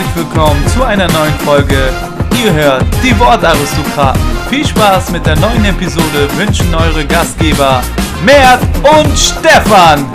[0.00, 1.92] herzlich willkommen zu einer neuen Folge.
[2.42, 4.20] Ihr hört die Wortaristokraten.
[4.48, 7.82] Viel Spaß mit der neuen Episode wünschen eure Gastgeber
[8.24, 10.10] Mert und Stefan.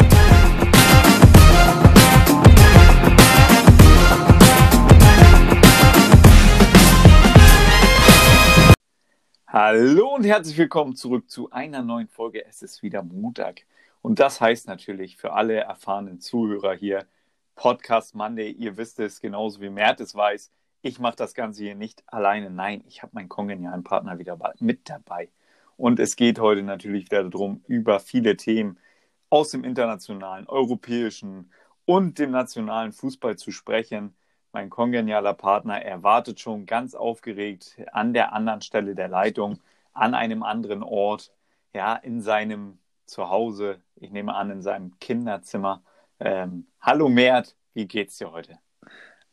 [9.48, 12.44] Hallo und herzlich willkommen zurück zu einer neuen Folge.
[12.48, 13.62] Es ist wieder Montag.
[14.02, 17.06] Und das heißt natürlich für alle erfahrenen Zuhörer hier,
[17.56, 20.52] Podcast Monday, ihr wisst es genauso wie Mert es weiß.
[20.82, 22.50] Ich mache das Ganze hier nicht alleine.
[22.50, 25.30] Nein, ich habe meinen kongenialen Partner wieder mit dabei.
[25.78, 28.78] Und es geht heute natürlich wieder darum, über viele Themen
[29.30, 31.52] aus dem internationalen, europäischen
[31.86, 34.16] und dem nationalen Fußball zu sprechen.
[34.52, 39.60] Mein kongenialer Partner erwartet schon ganz aufgeregt an der anderen Stelle der Leitung,
[39.94, 41.34] an einem anderen Ort,
[41.74, 45.84] ja, in seinem Zuhause, ich nehme an, in seinem Kinderzimmer.
[46.20, 48.58] Ähm, hallo Mert, wie geht's dir heute?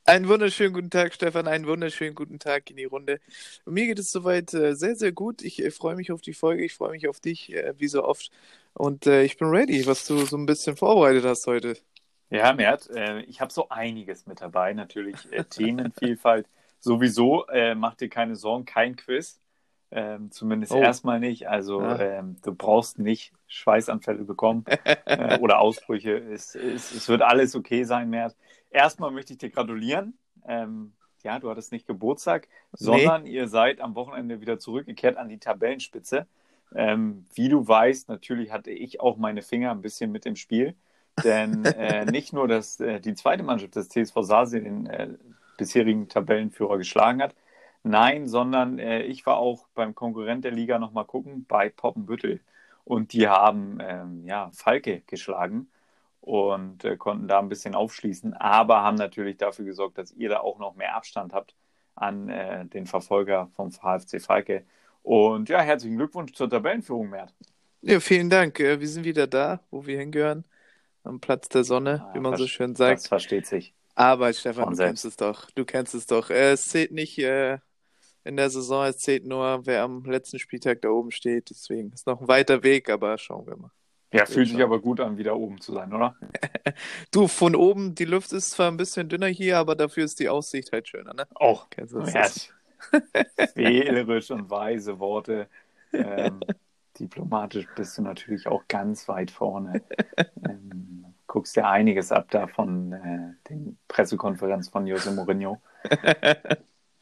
[0.04, 1.46] Einen wunderschönen guten Tag, Stefan.
[1.46, 3.20] Einen wunderschönen guten Tag in die Runde.
[3.66, 5.42] mir geht es soweit äh, sehr, sehr gut.
[5.42, 6.64] Ich äh, freue mich auf die Folge.
[6.64, 8.32] Ich freue mich auf dich, äh, wie so oft.
[8.74, 11.76] Und äh, ich bin ready, was du so ein bisschen vorbereitet hast heute.
[12.30, 14.72] Ja, Mert, äh, ich habe so einiges mit dabei.
[14.72, 16.48] Natürlich äh, Themenvielfalt.
[16.80, 17.46] Sowieso,
[17.76, 19.38] mach dir keine Sorgen, kein Quiz.
[19.94, 20.78] Ähm, zumindest oh.
[20.78, 21.48] erstmal nicht.
[21.48, 21.98] Also ja.
[21.98, 24.64] ähm, du brauchst nicht Schweißanfälle bekommen
[25.04, 26.16] äh, oder Ausbrüche.
[26.16, 28.34] Es, es, es, wird alles okay sein, Mert.
[28.70, 30.16] Erstmal möchte ich dir gratulieren.
[30.46, 33.32] Ähm, ja, du hattest nicht Geburtstag, sondern nee.
[33.32, 36.26] ihr seid am Wochenende wieder zurückgekehrt an die Tabellenspitze.
[36.74, 40.74] Ähm, wie du weißt, natürlich hatte ich auch meine Finger ein bisschen mit im Spiel.
[41.22, 45.08] Denn äh, nicht nur, dass äh, die zweite Mannschaft des TSV Sasi den äh,
[45.58, 47.34] bisherigen Tabellenführer geschlagen hat,
[47.84, 52.40] Nein, sondern äh, ich war auch beim Konkurrent der Liga nochmal gucken, bei Poppenbüttel.
[52.84, 55.68] Und die haben ähm, ja, Falke geschlagen
[56.20, 60.40] und äh, konnten da ein bisschen aufschließen, aber haben natürlich dafür gesorgt, dass ihr da
[60.40, 61.54] auch noch mehr Abstand habt
[61.94, 64.64] an äh, den Verfolger vom VfC Falke.
[65.02, 67.34] Und ja, herzlichen Glückwunsch zur Tabellenführung, Mert.
[67.80, 68.60] Ja, vielen Dank.
[68.60, 70.44] Äh, wir sind wieder da, wo wir hingehören.
[71.04, 73.00] Am Platz der Sonne, ah, wie man so schön sagt.
[73.00, 73.74] Das versteht sich.
[73.96, 75.50] Aber Stefan, du kennst es doch.
[75.50, 76.30] Du kennst es doch.
[76.30, 77.58] Äh, es zählt nicht, äh,
[78.24, 78.84] in der Saison.
[78.84, 81.50] Es zählt nur, wer am letzten Spieltag da oben steht.
[81.50, 83.70] Deswegen ist noch ein weiter Weg, aber schauen wir mal.
[84.12, 86.14] Ja, fühlt sich aber gut an, wieder oben zu sein, oder?
[87.12, 90.28] du, von oben, die Luft ist zwar ein bisschen dünner hier, aber dafür ist die
[90.28, 91.26] Aussicht halt schöner, ne?
[91.34, 91.66] Auch.
[91.78, 92.28] Ja,
[93.54, 95.48] wählerisch und weise Worte.
[95.94, 96.40] Ähm,
[96.98, 99.80] diplomatisch bist du natürlich auch ganz weit vorne.
[100.46, 105.62] Ähm, guckst ja einiges ab da von äh, den Pressekonferenz von Jose Mourinho.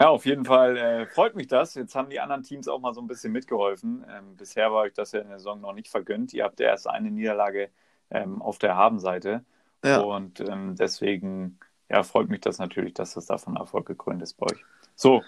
[0.00, 1.74] Ja, auf jeden Fall äh, freut mich das.
[1.74, 4.02] Jetzt haben die anderen Teams auch mal so ein bisschen mitgeholfen.
[4.10, 6.32] Ähm, bisher war euch das ja in der Saison noch nicht vergönnt.
[6.32, 7.68] Ihr habt ja erst eine Niederlage
[8.10, 9.44] ähm, auf der Habenseite.
[9.84, 10.00] Ja.
[10.00, 11.58] Und ähm, deswegen
[11.90, 14.64] ja, freut mich das natürlich, dass das davon Erfolg gekrönt ist bei euch.
[14.94, 15.22] So,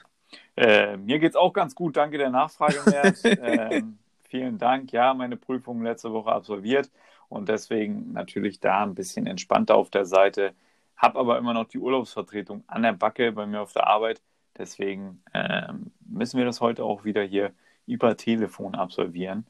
[0.57, 1.99] äh, mir geht es auch ganz gut.
[1.99, 3.19] Danke der Nachfrage, Mert.
[3.25, 4.91] ähm, vielen Dank.
[4.91, 6.91] Ja, meine Prüfung letzte Woche absolviert
[7.29, 10.55] und deswegen natürlich da ein bisschen entspannter auf der Seite.
[10.97, 14.23] Hab aber immer noch die Urlaubsvertretung an der Backe bei mir auf der Arbeit
[14.59, 17.53] Deswegen ähm, müssen wir das heute auch wieder hier
[17.87, 19.47] über Telefon absolvieren.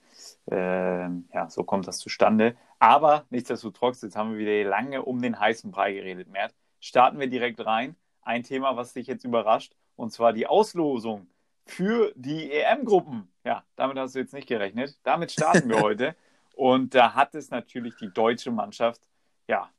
[0.51, 2.57] Ähm, ja, so kommt das zustande.
[2.79, 6.55] Aber nichtsdestotrotz, jetzt haben wir wieder lange um den heißen Brei geredet, Mert.
[6.81, 7.97] Starten wir direkt rein.
[8.23, 11.27] Ein Thema, was dich jetzt überrascht, und zwar die Auslosung
[11.67, 13.29] für die EM-Gruppen.
[13.45, 14.99] Ja, damit hast du jetzt nicht gerechnet.
[15.03, 16.17] Damit starten wir heute.
[16.55, 19.01] Und da hat es natürlich die deutsche Mannschaft
[19.49, 19.71] ja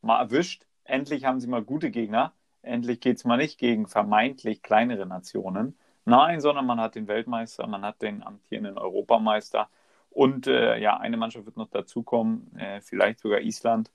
[0.00, 0.66] mal erwischt.
[0.84, 2.32] Endlich haben sie mal gute Gegner.
[2.62, 5.78] Endlich geht es mal nicht gegen vermeintlich kleinere Nationen.
[6.04, 9.68] Nein, sondern man hat den Weltmeister, man hat den amtierenden Europameister
[10.10, 13.90] und äh, ja, eine Mannschaft wird noch dazukommen, äh, vielleicht sogar Island.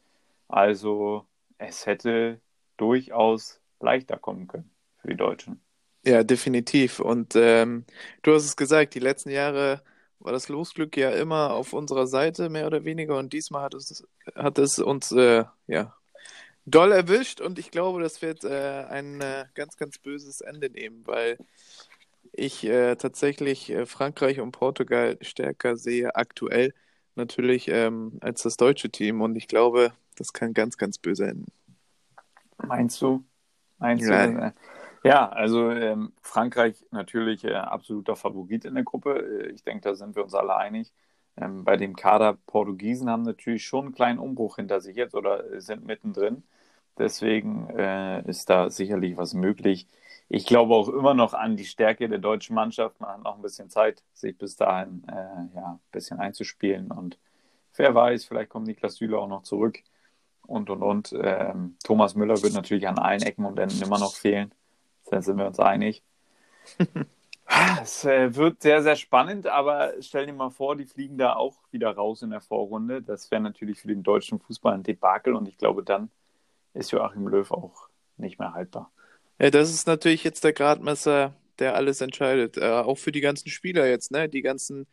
[0.47, 1.25] Also
[1.57, 2.39] es hätte
[2.77, 4.69] durchaus leichter kommen können
[5.01, 5.61] für die Deutschen.
[6.05, 6.99] Ja, definitiv.
[6.99, 7.85] Und ähm,
[8.21, 9.81] du hast es gesagt, die letzten Jahre
[10.19, 13.17] war das Losglück ja immer auf unserer Seite, mehr oder weniger.
[13.17, 15.95] Und diesmal hat es, hat es uns äh, ja,
[16.65, 21.05] doll erwischt und ich glaube, das wird äh, ein äh, ganz, ganz böses Ende nehmen,
[21.05, 21.37] weil
[22.31, 26.73] ich äh, tatsächlich äh, Frankreich und Portugal stärker sehe aktuell
[27.15, 31.51] natürlich ähm, als das deutsche Team und ich glaube, das kann ganz, ganz böse enden.
[32.57, 33.23] Meinst du?
[33.77, 34.27] Meinst ja.
[34.27, 34.37] du?
[34.39, 34.51] Äh,
[35.03, 39.51] ja, also ähm, Frankreich natürlich äh, absoluter Favorit in der Gruppe.
[39.53, 40.91] Ich denke, da sind wir uns alle einig.
[41.37, 45.59] Ähm, bei dem Kader Portugiesen haben natürlich schon einen kleinen Umbruch hinter sich jetzt oder
[45.61, 46.43] sind mittendrin.
[46.97, 49.87] Deswegen äh, ist da sicherlich was möglich.
[50.29, 52.99] Ich glaube auch immer noch an die Stärke der deutschen Mannschaft.
[53.01, 55.13] Man hat noch ein bisschen Zeit, sich bis dahin äh,
[55.55, 56.91] ja, ein bisschen einzuspielen.
[56.91, 57.17] Und
[57.75, 59.79] wer weiß, vielleicht kommt Niklas Süle auch noch zurück.
[60.47, 61.13] und und und.
[61.21, 64.53] Ähm, Thomas Müller wird natürlich an allen Ecken und Enden immer noch fehlen.
[65.11, 66.03] Da sind wir uns einig.
[67.81, 71.55] es äh, wird sehr, sehr spannend, aber stell dir mal vor, die fliegen da auch
[71.71, 73.01] wieder raus in der Vorrunde.
[73.01, 76.09] Das wäre natürlich für den deutschen Fußball ein Debakel und ich glaube, dann
[76.73, 78.91] ist Joachim Löw auch nicht mehr haltbar.
[79.39, 82.57] Ja, das ist natürlich jetzt der Gradmesser, der alles entscheidet.
[82.57, 84.29] Äh, auch für die ganzen Spieler jetzt, ne?
[84.29, 84.87] Die ganzen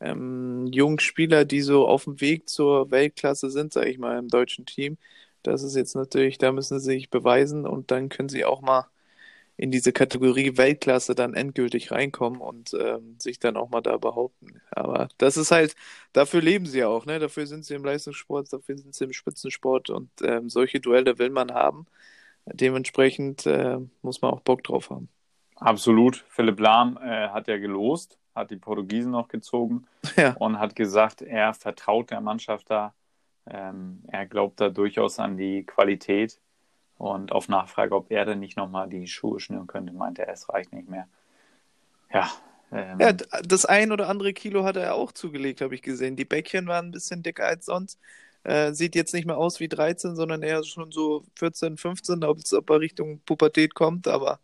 [0.00, 4.28] ähm, jungen Spieler, die so auf dem Weg zur Weltklasse sind, sage ich mal, im
[4.28, 4.98] deutschen Team.
[5.42, 8.86] Das ist jetzt natürlich, da müssen sie sich beweisen und dann können sie auch mal
[9.56, 14.60] in diese Kategorie Weltklasse dann endgültig reinkommen und ähm, sich dann auch mal da behaupten.
[14.70, 15.76] Aber das ist halt,
[16.12, 17.18] dafür leben sie auch, ne?
[17.18, 21.30] Dafür sind sie im Leistungssport, dafür sind sie im Spitzensport und ähm, solche Duelle will
[21.30, 21.86] man haben.
[22.46, 25.08] Dementsprechend äh, muss man auch Bock drauf haben.
[25.56, 26.24] Absolut.
[26.28, 30.34] Philipp Lahm äh, hat ja gelost, hat die Portugiesen noch gezogen ja.
[30.38, 32.94] und hat gesagt, er vertraut der Mannschaft da.
[33.46, 36.40] Ähm, er glaubt da durchaus an die Qualität.
[37.02, 40.48] Und auf Nachfrage, ob er denn nicht nochmal die Schuhe schnüren könnte, meinte er, es
[40.48, 41.08] reicht nicht mehr.
[42.14, 42.30] Ja.
[42.70, 46.14] Ähm, ja, das ein oder andere Kilo hat er auch zugelegt, habe ich gesehen.
[46.14, 47.98] Die Bäckchen waren ein bisschen dicker als sonst.
[48.44, 52.38] Äh, sieht jetzt nicht mehr aus wie 13, sondern eher schon so 14, 15, ob
[52.38, 54.38] es ob er Richtung Pubertät kommt, aber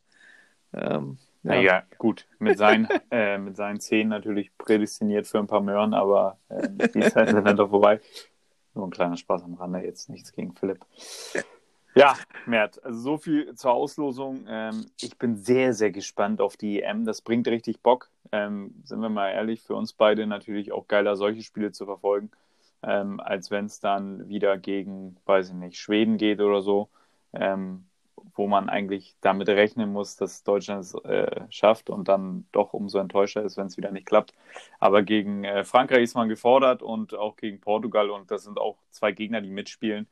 [0.72, 1.52] ähm, ja.
[1.52, 6.38] Naja, gut, mit seinen, äh, mit seinen Zehen natürlich prädestiniert für ein paar Möhren, aber
[6.48, 8.00] äh, die Zeit sind dann doch vorbei.
[8.74, 10.84] Nur ein kleiner Spaß am Rande, jetzt nichts gegen Philipp.
[11.94, 14.44] Ja, Mert, also so viel zur Auslosung.
[14.48, 17.04] Ähm, ich bin sehr, sehr gespannt auf die EM.
[17.04, 18.10] Das bringt richtig Bock.
[18.30, 22.30] Ähm, sind wir mal ehrlich, für uns beide natürlich auch geiler, solche Spiele zu verfolgen
[22.82, 26.88] ähm, als wenn es dann wieder gegen, weiß ich nicht, Schweden geht oder so,
[27.32, 27.86] ähm,
[28.34, 32.98] wo man eigentlich damit rechnen muss, dass Deutschland es äh, schafft und dann doch umso
[32.98, 34.32] enttäuschter ist, wenn es wieder nicht klappt.
[34.78, 38.78] Aber gegen äh, Frankreich ist man gefordert und auch gegen Portugal und das sind auch
[38.90, 40.06] zwei Gegner, die mitspielen.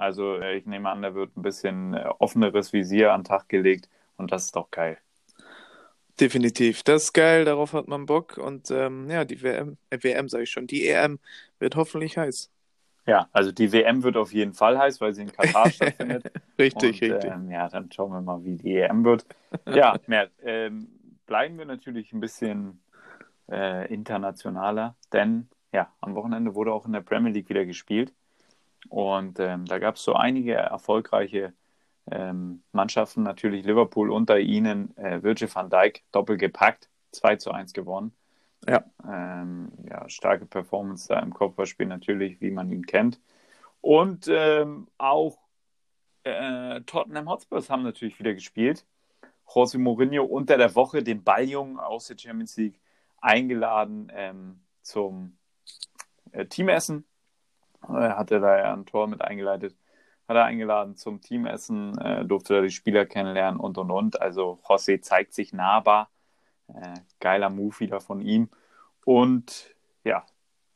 [0.00, 3.48] Also äh, ich nehme an, da wird ein bisschen äh, offeneres Visier an den Tag
[3.48, 4.98] gelegt und das ist doch geil.
[6.18, 6.82] Definitiv.
[6.82, 8.36] Das ist geil, darauf hat man Bock.
[8.38, 11.18] Und ähm, ja, die WM, äh, WM sage ich schon, die EM
[11.58, 12.50] wird hoffentlich heiß.
[13.06, 16.26] Ja, also die WM wird auf jeden Fall heiß, weil sie in Katar stattfindet.
[16.58, 17.30] richtig, Und, richtig.
[17.30, 19.26] Ähm, ja, dann schauen wir mal, wie die EM wird.
[19.66, 20.88] Ja, Mert, ähm,
[21.26, 22.82] bleiben wir natürlich ein bisschen
[23.50, 28.12] äh, internationaler, denn ja, am Wochenende wurde auch in der Premier League wieder gespielt.
[28.88, 31.52] Und ähm, da gab es so einige erfolgreiche
[32.10, 37.72] ähm, Mannschaften, natürlich Liverpool unter ihnen, äh, Virgil van Dijk doppelt gepackt, 2 zu 1
[37.72, 38.12] gewonnen.
[38.68, 38.84] Ja.
[39.04, 43.20] Ähm, ja, starke Performance da im Kopfballspiel natürlich, wie man ihn kennt.
[43.80, 45.38] Und ähm, auch
[46.24, 48.84] äh, Tottenham Hotspurs haben natürlich wieder gespielt.
[49.46, 52.80] José Mourinho unter der Woche den Balljungen aus der Champions League
[53.20, 55.38] eingeladen ähm, zum
[56.32, 57.04] äh, Teamessen.
[57.88, 59.74] Er hatte da ja ein Tor mit eingeleitet
[60.30, 64.22] hat er eingeladen zum Teamessen, äh, durfte da die Spieler kennenlernen und und und.
[64.22, 66.08] Also José zeigt sich nahbar.
[66.68, 68.48] Äh, geiler Move wieder von ihm.
[69.04, 69.74] Und
[70.04, 70.24] ja,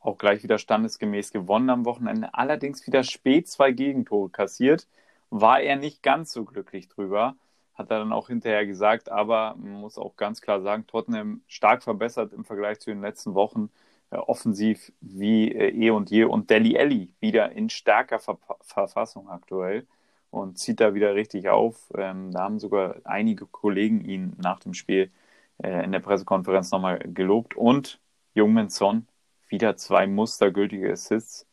[0.00, 2.34] auch gleich wieder standesgemäß gewonnen am Wochenende.
[2.34, 4.88] Allerdings wieder spät zwei Gegentore kassiert.
[5.30, 7.36] War er nicht ganz so glücklich drüber.
[7.74, 9.08] Hat er dann auch hinterher gesagt.
[9.08, 13.34] Aber man muss auch ganz klar sagen, Tottenham stark verbessert im Vergleich zu den letzten
[13.34, 13.70] Wochen.
[14.10, 16.24] Äh, offensiv wie äh, eh und je.
[16.24, 19.86] Und Deli Elli wieder in starker Ver Verfassung aktuell
[20.30, 21.90] und zieht da wieder richtig auf.
[21.96, 25.10] Ähm, da haben sogar einige Kollegen ihn nach dem Spiel
[25.62, 27.56] äh, in der Pressekonferenz nochmal gelobt.
[27.56, 28.00] Und
[28.34, 29.06] Jungmin Son
[29.48, 31.46] wieder zwei mustergültige Assists.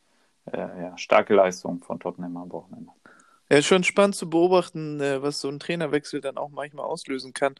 [0.46, 2.90] Äh, ja, starke Leistung von Tottenham am Wochenende.
[3.48, 7.54] Ja, schon spannend zu beobachten, äh, was so ein Trainerwechsel dann auch manchmal auslösen kann.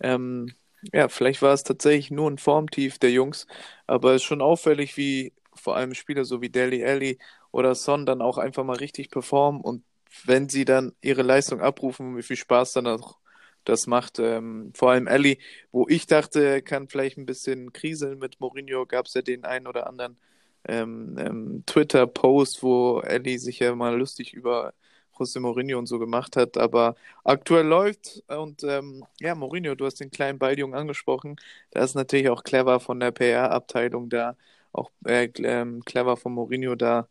[0.00, 0.54] Ähm,
[0.92, 3.46] ja, vielleicht war es tatsächlich nur ein Formtief der Jungs,
[3.86, 7.18] aber es ist schon auffällig, wie vor allem Spieler so wie Deli Alli
[7.52, 9.84] oder Son dann auch einfach mal richtig performen und
[10.24, 13.18] wenn sie dann ihre Leistung abrufen, wie viel Spaß dann auch
[13.64, 14.18] das macht.
[14.18, 15.38] Ähm, vor allem Ellie,
[15.72, 19.44] wo ich dachte, er kann vielleicht ein bisschen kriseln mit Mourinho, gab es ja den
[19.44, 20.18] einen oder anderen
[20.66, 24.74] ähm, ähm, Twitter-Post, wo Ellie sich ja mal lustig über
[25.14, 26.56] José Mourinho und so gemacht hat.
[26.58, 31.36] Aber aktuell läuft und ähm, ja, Mourinho, du hast den kleinen Balljungen angesprochen.
[31.70, 34.36] Da ist natürlich auch clever von der PR-Abteilung da,
[34.72, 37.08] auch äh, ähm, clever von Mourinho da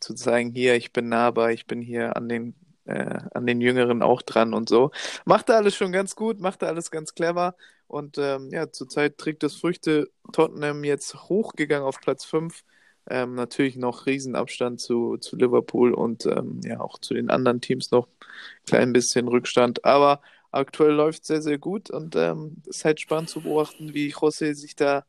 [0.00, 2.54] zu zeigen, hier, ich bin nahbar, ich bin hier an den
[2.86, 4.90] äh, an den Jüngeren auch dran und so.
[5.24, 7.54] Macht er alles schon ganz gut, macht er alles ganz clever
[7.86, 10.10] und ähm, ja, zurzeit trägt das Früchte.
[10.32, 12.62] Tottenham jetzt hochgegangen auf Platz 5
[13.08, 17.90] ähm, natürlich noch Riesenabstand zu, zu Liverpool und ähm, ja auch zu den anderen Teams
[17.90, 19.84] noch ein klein bisschen Rückstand.
[19.84, 24.12] Aber aktuell läuft sehr, sehr gut und ähm, es ist halt spannend zu beobachten, wie
[24.12, 25.04] José sich da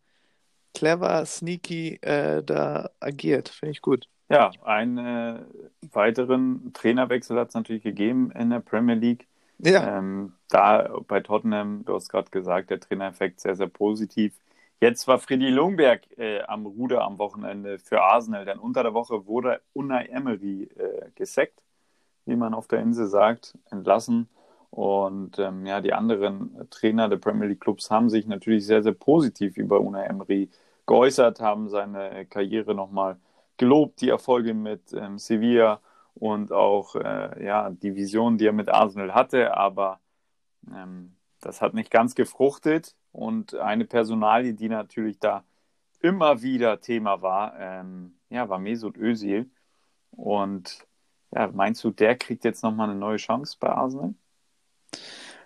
[0.73, 3.49] clever, sneaky äh, da agiert.
[3.49, 4.07] Finde ich gut.
[4.29, 5.41] Ja, einen äh,
[5.91, 9.27] weiteren Trainerwechsel hat es natürlich gegeben in der Premier League.
[9.59, 9.97] Ja.
[9.97, 14.33] Ähm, da bei Tottenham, du hast gerade gesagt, der Trainereffekt sehr, sehr positiv.
[14.81, 19.27] Jetzt war Freddy Lungberg äh, am Ruder am Wochenende für Arsenal, denn unter der Woche
[19.27, 21.61] wurde Unai Emery äh, gesackt,
[22.25, 24.27] wie man auf der Insel sagt, entlassen.
[24.71, 28.93] Und ähm, ja, die anderen Trainer der Premier League Clubs haben sich natürlich sehr, sehr
[28.93, 30.49] positiv über Unai Emery
[30.87, 33.19] geäußert, haben seine Karriere nochmal
[33.57, 35.79] gelobt, die Erfolge mit ähm, Sevilla
[36.15, 39.55] und auch äh, ja, die Vision, die er mit Arsenal hatte.
[39.55, 39.99] Aber
[40.75, 42.95] ähm, das hat nicht ganz gefruchtet.
[43.11, 45.43] Und eine Personalie, die natürlich da
[45.99, 49.49] immer wieder Thema war, ähm, ja, war Mesut Özil.
[50.11, 50.85] Und
[51.31, 54.13] ja, meinst du, der kriegt jetzt nochmal eine neue Chance bei Arsenal?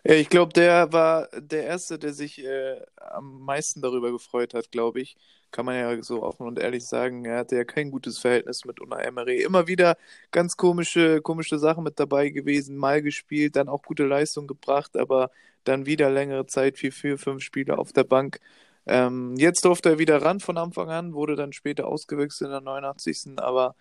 [0.08, 4.72] Ja, ich glaube, der war der Erste, der sich äh, am meisten darüber gefreut hat,
[4.72, 5.18] glaube ich.
[5.52, 7.26] Kann man ja so offen und ehrlich sagen.
[7.26, 9.42] Er hatte ja kein gutes Verhältnis mit Unai Emery.
[9.42, 9.98] Immer wieder
[10.32, 15.32] ganz komische, komische Sachen mit dabei gewesen, mal gespielt, dann auch gute Leistung gebracht, aber
[15.64, 18.40] dann wieder längere Zeit, vier, vier, fünf Spiele auf der Bank.
[18.86, 22.62] Ähm, jetzt durfte er wieder ran von Anfang an, wurde dann später ausgewechselt in der
[22.62, 23.38] 89.
[23.40, 23.76] Aber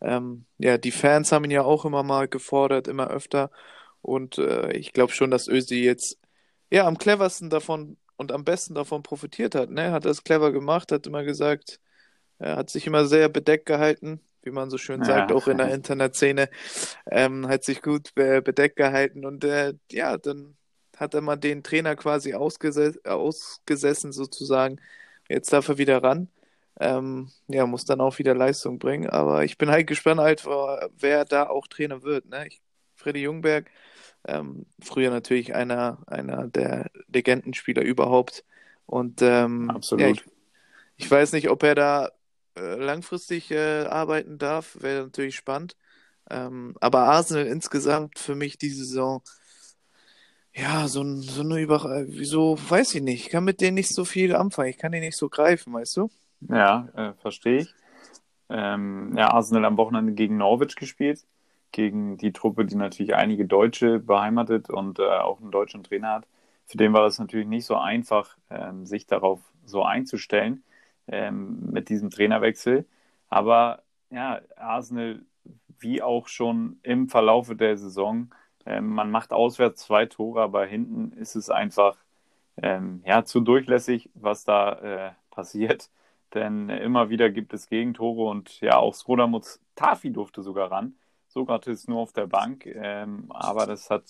[0.00, 3.50] ähm, ja, die Fans haben ihn ja auch immer mal gefordert, immer öfter.
[4.02, 6.18] Und äh, ich glaube schon, dass Ösi jetzt
[6.70, 9.70] ja am cleversten davon und am besten davon profitiert hat.
[9.70, 9.92] Ne?
[9.92, 11.80] Hat das clever gemacht, hat immer gesagt,
[12.38, 15.36] er hat sich immer sehr bedeckt gehalten, wie man so schön sagt, ja.
[15.36, 16.48] auch in der Internetszene,
[17.10, 20.56] ähm, hat sich gut äh, bedeckt gehalten und äh, ja, dann
[20.96, 24.80] hat er mal den Trainer quasi ausges ausgesessen sozusagen.
[25.28, 26.28] Jetzt darf er wieder ran.
[26.80, 29.08] Ähm, ja, muss dann auch wieder Leistung bringen.
[29.08, 32.26] Aber ich bin halt gespannt, halt, wer da auch Trainer wird.
[32.26, 32.46] Ne?
[32.48, 32.60] Ich,
[32.94, 33.70] Freddy Jungberg,
[34.28, 38.44] ähm, früher natürlich einer, einer der Legendenspieler überhaupt.
[38.86, 40.02] Und ähm, Absolut.
[40.02, 40.24] Ja, ich,
[40.96, 42.10] ich, weiß nicht, ob er da
[42.56, 44.76] äh, langfristig äh, arbeiten darf.
[44.80, 45.76] Wäre natürlich spannend.
[46.30, 49.22] Ähm, aber Arsenal insgesamt für mich diese Saison
[50.54, 52.04] ja, so, so eine Über...
[52.08, 53.26] Wieso, weiß ich nicht.
[53.26, 54.70] Ich kann mit denen nicht so viel anfangen.
[54.70, 56.10] Ich kann die nicht so greifen, weißt du?
[56.40, 57.74] Ja, äh, verstehe ich.
[58.48, 61.20] Ähm, ja, Arsenal am Wochenende gegen Norwich gespielt.
[61.72, 66.26] Gegen die Truppe, die natürlich einige Deutsche beheimatet und äh, auch einen deutschen Trainer hat.
[66.66, 70.64] Für den war es natürlich nicht so einfach, ähm, sich darauf so einzustellen
[71.08, 72.86] ähm, mit diesem Trainerwechsel.
[73.28, 75.22] Aber ja, Arsenal,
[75.78, 78.30] wie auch schon im Verlaufe der Saison,
[78.66, 81.96] ähm, man macht auswärts zwei Tore, aber hinten ist es einfach
[82.62, 84.72] ähm, ja, zu durchlässig, was da
[85.08, 85.90] äh, passiert.
[86.34, 89.30] Denn immer wieder gibt es Gegentore und ja, auch Skoda
[89.74, 90.94] Tafi durfte sogar ran.
[91.28, 94.04] Sokrates nur auf der Bank, ähm, aber das hat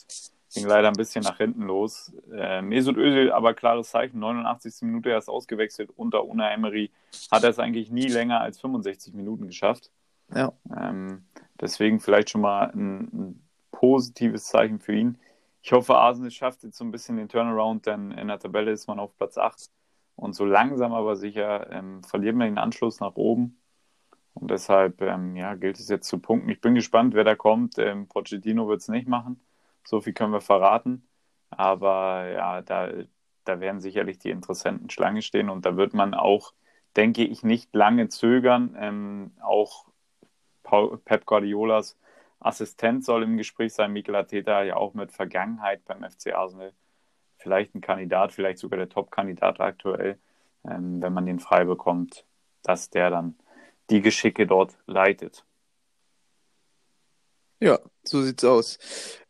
[0.55, 2.13] ging leider ein bisschen nach hinten los.
[2.33, 4.83] Äh, Mesut Özil, aber klares Zeichen, 89.
[4.83, 6.91] Minute erst ausgewechselt unter Una Emery,
[7.31, 9.91] hat er es eigentlich nie länger als 65 Minuten geschafft.
[10.35, 10.53] Ja.
[10.77, 11.25] Ähm,
[11.61, 15.19] deswegen vielleicht schon mal ein, ein positives Zeichen für ihn.
[15.63, 18.87] Ich hoffe, Arsenal schafft jetzt so ein bisschen den Turnaround, denn in der Tabelle ist
[18.89, 19.71] man auf Platz 8
[20.17, 23.58] und so langsam aber sicher ähm, verliert man den Anschluss nach oben.
[24.35, 26.49] Und deshalb ähm, ja, gilt es jetzt zu punkten.
[26.51, 27.79] Ich bin gespannt, wer da kommt.
[27.79, 29.41] Ähm, Pochettino wird es nicht machen.
[29.85, 31.09] So viel können wir verraten.
[31.51, 32.91] Aber ja, da,
[33.45, 36.53] da werden sicherlich die Interessenten Schlange stehen und da wird man auch,
[36.97, 38.77] denke ich, nicht lange zögern.
[38.79, 39.87] Ähm, auch
[40.63, 41.97] Paul, Pep Guardiolas
[42.41, 43.93] Assistent soll im Gespräch sein.
[43.93, 46.73] Mikel Arteta ja auch mit Vergangenheit beim FC Arsenal.
[47.39, 50.19] Vielleicht ein Kandidat, vielleicht sogar der Top-Kandidat aktuell,
[50.69, 52.25] ähm, wenn man den frei bekommt,
[52.63, 53.37] dass der dann
[53.91, 55.45] die Geschicke dort leitet.
[57.61, 58.79] Ja, so sieht's aus.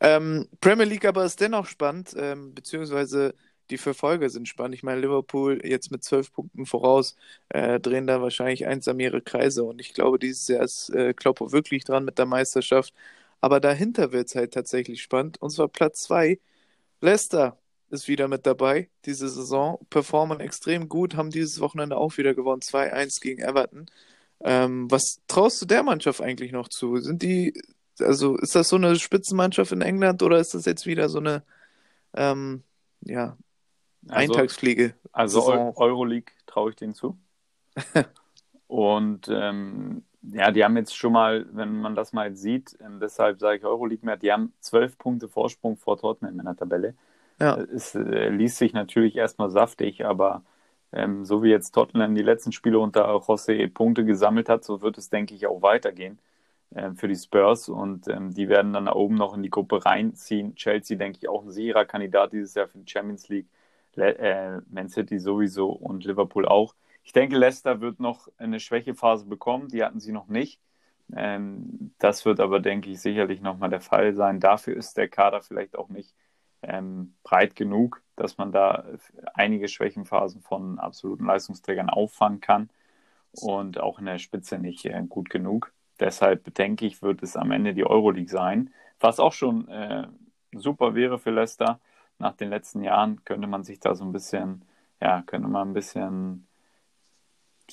[0.00, 3.34] Ähm, Premier League aber ist dennoch spannend, ähm, beziehungsweise
[3.70, 4.74] die Verfolger sind spannend.
[4.74, 7.16] Ich meine, Liverpool jetzt mit zwölf Punkten voraus
[7.48, 11.52] äh, drehen da wahrscheinlich einsam ihre Kreise und ich glaube, dieses Jahr ist äh, Kloppo
[11.52, 12.92] wirklich dran mit der Meisterschaft.
[13.40, 15.40] Aber dahinter wird es halt tatsächlich spannend.
[15.40, 16.38] Und zwar Platz zwei.
[17.00, 17.58] Leicester
[17.90, 22.62] ist wieder mit dabei diese Saison, performen extrem gut, haben dieses Wochenende auch wieder gewonnen,
[22.62, 23.86] 2-1 gegen Everton.
[24.40, 26.98] Ähm, was traust du der Mannschaft eigentlich noch zu?
[26.98, 27.60] Sind die,
[27.98, 31.42] also ist das so eine Spitzenmannschaft in England oder ist das jetzt wieder so eine
[32.14, 32.62] ähm,
[33.00, 33.36] ja,
[34.08, 34.94] also, Eintagsfliege.
[35.12, 37.18] Also Eu Euroleague traue ich denen zu.
[38.66, 43.40] Und ähm, ja, die haben jetzt schon mal, wenn man das mal sieht, ähm, deshalb
[43.40, 46.94] sage ich Euroleague mehr, die haben zwölf Punkte Vorsprung vor Tottenham in der Tabelle.
[47.40, 47.56] Ja.
[47.56, 50.42] Es äh, liest sich natürlich erstmal saftig, aber
[50.92, 54.98] ähm, so wie jetzt Tottenham die letzten Spiele unter José Punkte gesammelt hat, so wird
[54.98, 56.18] es, denke ich, auch weitergehen
[56.74, 59.84] äh, für die Spurs und ähm, die werden dann da oben noch in die Gruppe
[59.84, 60.54] reinziehen.
[60.54, 63.46] Chelsea, denke ich, auch ein sicherer Kandidat dieses Jahr für die Champions League
[63.96, 66.74] äh, Man City sowieso und Liverpool auch.
[67.04, 70.60] Ich denke, Leicester wird noch eine Schwächephase bekommen, die hatten sie noch nicht.
[71.16, 74.40] Ähm, das wird aber, denke ich, sicherlich nochmal der Fall sein.
[74.40, 76.14] Dafür ist der Kader vielleicht auch nicht
[76.62, 78.84] ähm, breit genug, dass man da
[79.34, 82.68] einige Schwächenphasen von absoluten Leistungsträgern auffangen kann
[83.32, 85.72] und auch in der Spitze nicht äh, gut genug.
[86.00, 90.06] Deshalb denke ich, wird es am Ende die Euroleague sein, was auch schon äh,
[90.52, 91.80] super wäre für Leicester.
[92.18, 94.64] Nach den letzten Jahren könnte man sich da so ein bisschen,
[95.00, 96.46] ja, könnte man ein bisschen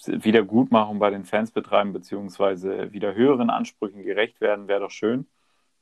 [0.06, 5.26] Wiedergutmachung bei den Fans betreiben, beziehungsweise wieder höheren Ansprüchen gerecht werden, wäre doch schön.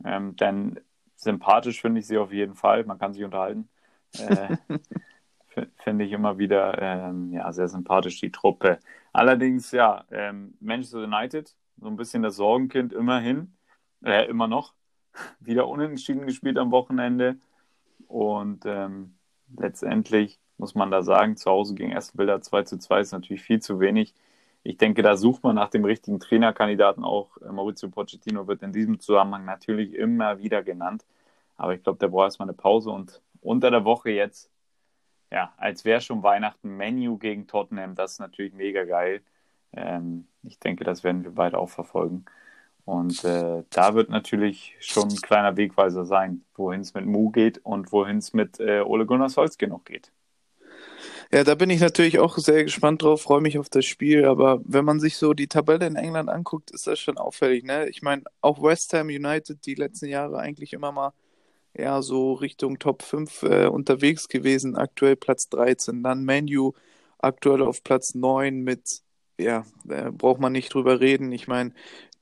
[0.05, 0.79] Ähm, denn
[1.23, 2.83] sympathisch finde ich sie auf jeden Fall.
[2.85, 3.69] Man kann sich unterhalten.
[4.17, 4.57] Äh,
[5.83, 8.79] finde ich immer wieder ähm, ja, sehr sympathisch, die Truppe.
[9.11, 13.53] Allerdings, ja, ähm, Manchester United, so ein bisschen das Sorgenkind immerhin,
[14.03, 14.73] äh, immer noch,
[15.39, 17.37] wieder unentschieden gespielt am Wochenende.
[18.07, 19.15] Und ähm,
[19.57, 23.43] letztendlich muss man da sagen, zu Hause gegen Aston Villa 2 zu 2 ist natürlich
[23.43, 24.13] viel zu wenig.
[24.63, 27.37] Ich denke, da sucht man nach dem richtigen Trainerkandidaten auch.
[27.37, 31.05] Äh, Maurizio Pochettino wird in diesem Zusammenhang natürlich immer wieder genannt.
[31.55, 34.49] Aber ich glaube, der braucht erstmal eine Pause und unter der Woche jetzt,
[35.31, 39.21] ja, als wäre schon Weihnachten, Menu gegen Tottenham, das ist natürlich mega geil.
[39.73, 42.25] Ähm, ich denke, das werden wir beide auch verfolgen.
[42.85, 47.59] Und äh, da wird natürlich schon ein kleiner Wegweiser sein, wohin es mit Mu geht
[47.59, 50.11] und wohin es mit äh, Ole Gunnar Solskjaer noch geht.
[51.31, 54.61] Ja, da bin ich natürlich auch sehr gespannt drauf, freue mich auf das Spiel, aber
[54.65, 57.87] wenn man sich so die Tabelle in England anguckt, ist das schon auffällig, ne?
[57.87, 61.13] Ich meine, auch West Ham United die letzten Jahre eigentlich immer mal
[61.77, 66.73] ja so Richtung Top 5 äh, unterwegs gewesen, aktuell Platz 13, dann Manu
[67.19, 69.01] aktuell auf Platz 9 mit
[69.39, 71.31] ja, äh, braucht man nicht drüber reden.
[71.31, 71.73] Ich meine,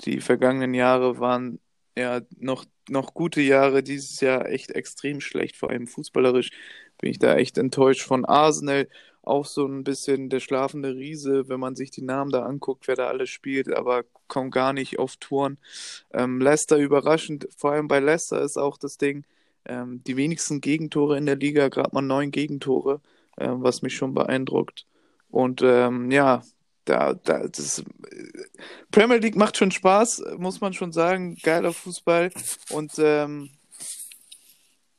[0.01, 1.60] die vergangenen Jahre waren
[1.98, 6.51] ja noch, noch gute Jahre, dieses Jahr echt extrem schlecht, vor allem fußballerisch
[7.00, 8.88] bin ich da echt enttäuscht von Arsenal.
[9.24, 12.96] Auch so ein bisschen der schlafende Riese, wenn man sich die Namen da anguckt, wer
[12.96, 15.59] da alles spielt, aber kommt gar nicht auf Touren.
[16.11, 19.25] Ähm, Leicester überraschend, vor allem bei Leicester ist auch das Ding,
[19.66, 23.02] ähm, die wenigsten Gegentore in der Liga, gerade mal neun Gegentore,
[23.38, 24.86] äh, was mich schon beeindruckt.
[25.30, 26.42] Und ähm, ja,
[26.86, 27.84] da, da, das
[28.92, 31.38] Premier League macht schon Spaß, muss man schon sagen.
[31.42, 32.32] Geiler Fußball.
[32.70, 33.50] Und ähm,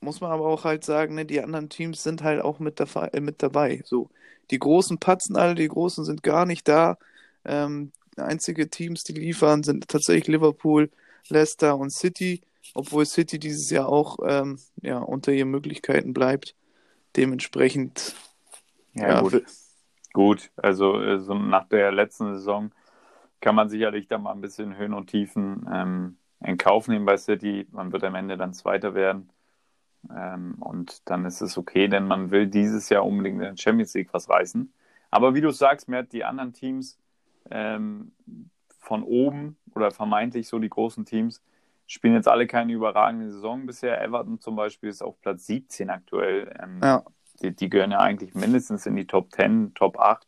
[0.00, 3.08] muss man aber auch halt sagen, ne, die anderen Teams sind halt auch mit, dabei,
[3.08, 3.82] äh, mit dabei.
[3.84, 4.10] So,
[4.50, 6.98] die Großen patzen alle, die Großen sind gar nicht da.
[7.44, 10.90] Ähm, einzige Teams, die liefern, sind tatsächlich Liverpool,
[11.28, 12.42] Leicester und City,
[12.74, 16.54] obwohl City dieses Jahr auch ähm, ja, unter ihren Möglichkeiten bleibt.
[17.16, 18.14] Dementsprechend.
[18.94, 19.44] Ja, ja gut.
[20.12, 22.72] gut, also so nach der letzten Saison
[23.40, 27.16] kann man sicherlich da mal ein bisschen Höhen und Tiefen ähm, in Kauf nehmen bei
[27.16, 27.66] City.
[27.70, 29.30] Man wird am Ende dann Zweiter werden.
[30.10, 33.94] Ähm, und dann ist es okay, denn man will dieses Jahr unbedingt in der Champions
[33.94, 34.72] League was reißen.
[35.10, 36.98] Aber wie du sagst, mehr die anderen Teams
[37.50, 38.12] ähm,
[38.78, 41.42] von oben oder vermeintlich so die großen Teams
[41.92, 44.02] spielen jetzt alle keine überragende Saison bisher.
[44.02, 46.54] Everton zum Beispiel ist auf Platz 17 aktuell.
[46.60, 47.04] Ähm, ja.
[47.42, 50.26] die, die, gehören ja eigentlich mindestens in die Top 10, Top 8.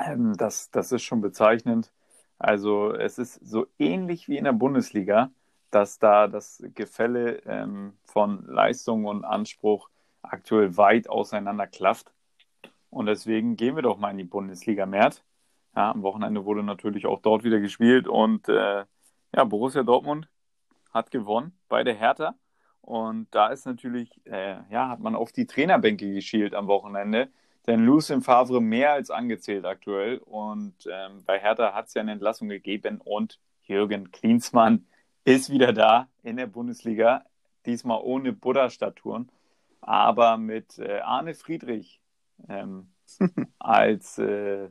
[0.00, 1.92] Ähm, das, das ist schon bezeichnend.
[2.38, 5.30] Also es ist so ähnlich wie in der Bundesliga
[5.72, 9.88] dass da das Gefälle ähm, von Leistung und Anspruch
[10.20, 12.12] aktuell weit auseinander klafft.
[12.90, 15.24] Und deswegen gehen wir doch mal in die Bundesliga Mert.
[15.74, 18.84] Ja, am Wochenende wurde natürlich auch dort wieder gespielt und äh,
[19.34, 20.28] ja, Borussia Dortmund
[20.92, 22.34] hat gewonnen bei der Hertha.
[22.80, 27.30] Und da ist natürlich, äh, ja, hat man auf die Trainerbänke geschielt am Wochenende.
[27.66, 30.18] Denn Lucien Favre mehr als angezählt aktuell.
[30.18, 34.86] Und ähm, bei Hertha hat es ja eine Entlassung gegeben und Jürgen Klinsmann
[35.24, 37.24] ist wieder da in der Bundesliga,
[37.64, 39.30] diesmal ohne Buddha-Statuen,
[39.80, 42.00] aber mit äh, Arne Friedrich
[42.48, 42.92] ähm,
[43.58, 44.68] als, äh,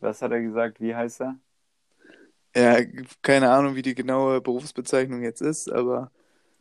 [0.00, 1.38] was hat er gesagt, wie heißt er?
[2.58, 2.78] Ja,
[3.22, 6.10] keine Ahnung, wie die genaue Berufsbezeichnung jetzt ist, aber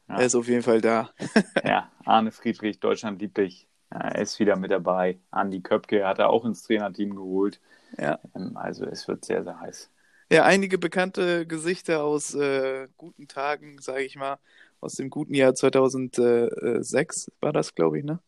[0.08, 0.20] ja.
[0.20, 1.10] er ist auf jeden Fall da.
[1.64, 3.68] ja, Arne Friedrich, Deutschland liebt dich.
[3.90, 5.18] Er ist wieder mit dabei.
[5.32, 7.60] Andi Köpke hat er auch ins Trainerteam geholt.
[7.98, 8.20] Ja.
[8.36, 9.90] Ähm, also es wird sehr, sehr heiß.
[10.30, 14.38] Ja, einige bekannte Gesichter aus äh, guten Tagen, sage ich mal,
[14.82, 18.20] aus dem guten Jahr 2006 war das, glaube ich, ne?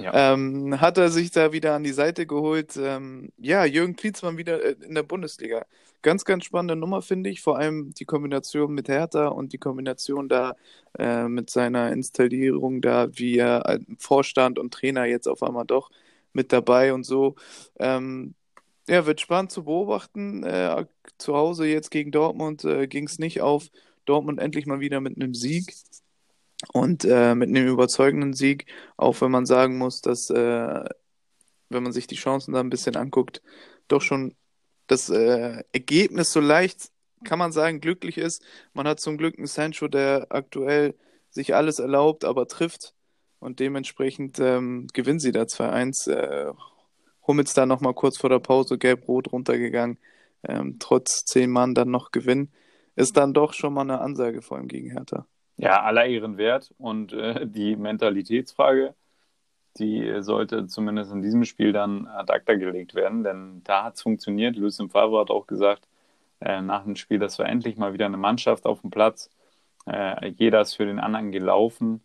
[0.00, 0.32] Ja.
[0.34, 2.76] Ähm, hat er sich da wieder an die Seite geholt.
[2.76, 5.66] Ähm, ja, Jürgen Klinsmann wieder äh, in der Bundesliga.
[6.02, 7.40] Ganz, ganz spannende Nummer, finde ich.
[7.40, 10.54] Vor allem die Kombination mit Hertha und die Kombination da
[10.98, 15.90] äh, mit seiner Installierung da, wie er Vorstand und Trainer jetzt auf einmal doch
[16.32, 17.34] mit dabei und so.
[17.78, 18.34] Ähm,
[18.88, 20.44] ja, wird spannend zu beobachten.
[20.44, 20.86] Äh,
[21.18, 23.68] zu Hause jetzt gegen Dortmund äh, ging es nicht auf.
[24.04, 25.74] Dortmund endlich mal wieder mit einem Sieg
[26.72, 28.66] und äh, mit einem überzeugenden Sieg,
[28.96, 30.84] auch wenn man sagen muss, dass, äh,
[31.68, 33.42] wenn man sich die Chancen da ein bisschen anguckt,
[33.88, 34.34] doch schon
[34.86, 36.90] das äh, Ergebnis so leicht
[37.24, 38.42] kann man sagen, glücklich ist.
[38.72, 40.94] Man hat zum Glück einen Sancho, der aktuell
[41.30, 42.94] sich alles erlaubt, aber trifft.
[43.40, 46.10] Und dementsprechend ähm, gewinnen sie da 2-1.
[46.10, 46.52] Äh,
[47.26, 49.98] Hummels da nochmal kurz vor der Pause gelb-rot runtergegangen.
[50.42, 52.52] Ähm, trotz zehn Mann dann noch gewinnen.
[52.96, 55.26] Ist dann doch schon mal eine Ansage vor allem gegen Hertha.
[55.58, 56.72] Ja, aller Ehren wert.
[56.78, 58.94] Und äh, die Mentalitätsfrage,
[59.78, 64.02] die sollte zumindest in diesem Spiel dann ad acta gelegt werden, denn da hat es
[64.02, 64.56] funktioniert.
[64.56, 65.88] Lucien Favre hat auch gesagt,
[66.40, 69.30] äh, nach dem Spiel, das war endlich mal wieder eine Mannschaft auf dem Platz.
[69.86, 72.02] Äh, jeder ist für den anderen gelaufen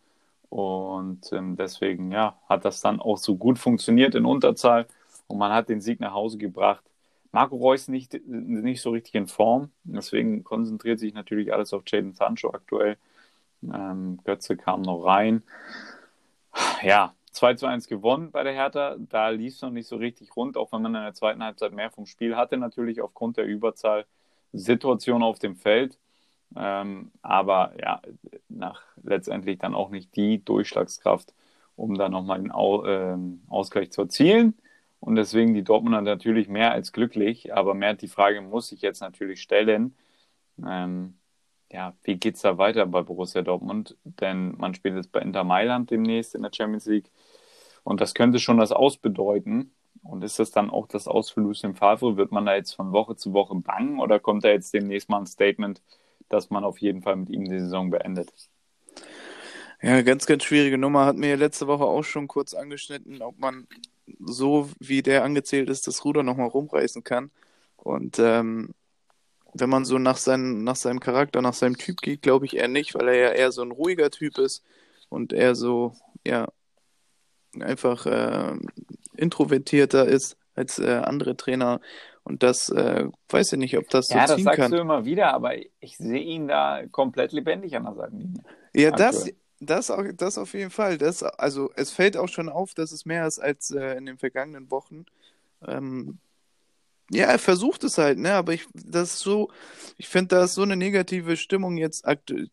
[0.50, 4.86] und ähm, deswegen ja, hat das dann auch so gut funktioniert in Unterzahl
[5.28, 6.84] und man hat den Sieg nach Hause gebracht.
[7.32, 12.14] Marco Reus nicht, nicht so richtig in Form, deswegen konzentriert sich natürlich alles auf Jaden
[12.14, 12.96] Sancho aktuell.
[13.72, 15.42] Ähm, Götze kam noch rein.
[16.82, 18.96] Ja, 2 zu 1 gewonnen bei der Hertha.
[18.98, 21.72] Da lief es noch nicht so richtig rund, auch wenn man in der zweiten Halbzeit
[21.72, 24.06] mehr vom Spiel hatte, natürlich aufgrund der Überzahl
[24.52, 25.98] Situation auf dem Feld.
[26.56, 28.00] Ähm, aber ja,
[28.48, 31.34] nach letztendlich dann auch nicht die Durchschlagskraft,
[31.74, 33.16] um da nochmal den Au äh,
[33.48, 34.54] Ausgleich zu erzielen.
[35.00, 39.00] Und deswegen die Dortmunder natürlich mehr als glücklich, aber mehr die Frage muss ich jetzt
[39.00, 39.94] natürlich stellen.
[40.64, 41.18] Ähm,
[41.74, 43.96] ja, wie geht es da weiter bei Borussia Dortmund?
[44.04, 47.10] Denn man spielt jetzt bei Inter Mailand demnächst in der Champions League.
[47.82, 49.72] Und das könnte schon das Ausbedeuten.
[50.04, 52.16] Und ist das dann auch das Aus für Lucien Favre?
[52.16, 55.18] Wird man da jetzt von Woche zu Woche bangen oder kommt da jetzt demnächst mal
[55.18, 55.82] ein Statement,
[56.28, 58.32] dass man auf jeden Fall mit ihm die Saison beendet?
[59.82, 61.06] Ja, ganz, ganz schwierige Nummer.
[61.06, 63.66] Hat mir letzte Woche auch schon kurz angeschnitten, ob man
[64.20, 67.32] so, wie der angezählt ist, das Ruder nochmal rumreißen kann.
[67.76, 68.74] Und ähm,
[69.54, 72.68] wenn man so nach, seinen, nach seinem Charakter, nach seinem Typ geht, glaube ich eher
[72.68, 74.64] nicht, weil er ja eher so ein ruhiger Typ ist
[75.08, 75.94] und eher so,
[76.26, 76.48] ja,
[77.60, 78.56] einfach äh,
[79.16, 81.80] introvertierter ist als äh, andere Trainer.
[82.24, 85.04] Und das äh, weiß ich nicht, ob das so ja, ziehen das sagst du immer
[85.04, 88.42] wieder, aber ich sehe ihn da komplett lebendig an der Seitenlinie.
[88.74, 90.98] Ja, das, das, auch, das auf jeden Fall.
[90.98, 94.18] Das, also es fällt auch schon auf, dass es mehr ist als äh, in den
[94.18, 95.04] vergangenen Wochen.
[95.66, 96.18] Ähm,
[97.14, 98.34] ja, er versucht es halt, ne?
[98.34, 99.50] Aber ich, das ist so,
[99.96, 102.04] ich finde, da ist so eine negative Stimmung jetzt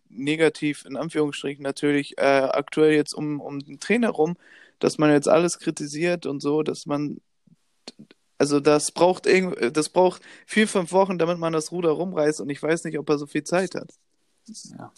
[0.09, 4.37] negativ in Anführungsstrichen natürlich äh, aktuell jetzt um, um den Trainer rum,
[4.79, 7.19] dass man jetzt alles kritisiert und so, dass man
[8.37, 12.49] also das braucht irgend, das braucht vier, fünf Wochen, damit man das Ruder rumreißt und
[12.49, 13.91] ich weiß nicht, ob er so viel Zeit hat.
[14.77, 14.91] Ja.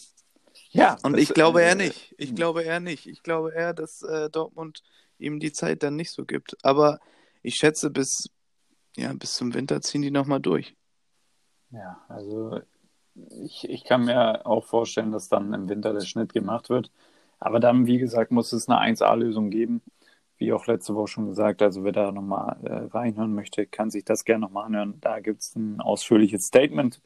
[0.70, 2.14] Ja, Und ich glaube äh, eher nicht.
[2.18, 3.06] Ich glaube eher nicht.
[3.06, 4.82] Ich glaube eher, dass äh, Dortmund
[5.18, 6.56] ihm die Zeit dann nicht so gibt.
[6.64, 6.98] Aber
[7.42, 8.28] ich schätze, bis,
[8.96, 10.76] ja, bis zum Winter ziehen die nochmal durch.
[11.70, 12.60] Ja, also
[13.44, 16.90] ich, ich kann mir auch vorstellen, dass dann im Winter der Schnitt gemacht wird.
[17.38, 19.82] Aber dann, wie gesagt, muss es eine 1A-Lösung geben.
[20.36, 24.04] Wie auch letzte Woche schon gesagt, also wer da nochmal äh, reinhören möchte, kann sich
[24.04, 25.00] das gerne nochmal anhören.
[25.00, 27.00] Da gibt es ein ausführliches Statement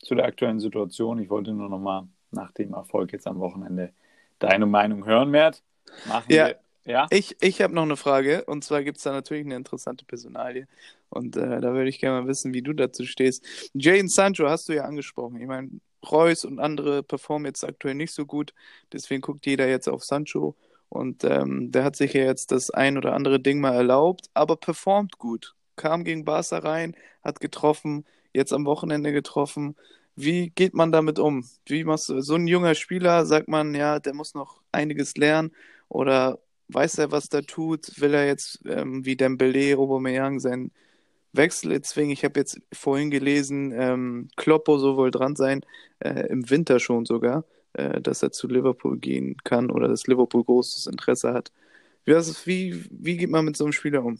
[0.00, 1.18] zu der aktuellen Situation.
[1.18, 3.92] Ich wollte nur nochmal nach dem Erfolg jetzt am Wochenende
[4.38, 5.62] deine Meinung hören, Mert.
[6.06, 6.46] Machen Ja.
[6.48, 6.60] wir.
[6.84, 8.44] Ja, Ich, ich habe noch eine Frage.
[8.46, 10.66] Und zwar gibt es da natürlich eine interessante Personalie.
[11.10, 13.44] Und äh, da würde ich gerne mal wissen, wie du dazu stehst.
[13.74, 15.40] Jane Sancho hast du ja angesprochen.
[15.40, 15.70] Ich meine,
[16.10, 18.52] Reus und andere performen jetzt aktuell nicht so gut.
[18.92, 20.56] Deswegen guckt jeder jetzt auf Sancho.
[20.88, 24.56] Und ähm, der hat sich ja jetzt das ein oder andere Ding mal erlaubt, aber
[24.56, 25.54] performt gut.
[25.76, 29.76] Kam gegen Barca rein, hat getroffen, jetzt am Wochenende getroffen.
[30.16, 31.48] Wie geht man damit um?
[31.66, 35.52] Wie machst du so ein junger Spieler, sagt man, ja, der muss noch einiges lernen
[35.88, 38.00] oder weiß er, was er tut?
[38.00, 40.72] Will er jetzt ähm, wie Dembele, Aubameyang seinen
[41.32, 42.12] Wechsel erzwingen?
[42.12, 45.62] Ich habe jetzt vorhin gelesen, ähm, Kloppo soll wohl dran sein,
[46.00, 50.44] äh, im Winter schon sogar, äh, dass er zu Liverpool gehen kann oder dass Liverpool
[50.44, 51.52] großes Interesse hat.
[52.04, 54.18] Wie, wie, wie geht man mit so einem Spieler um?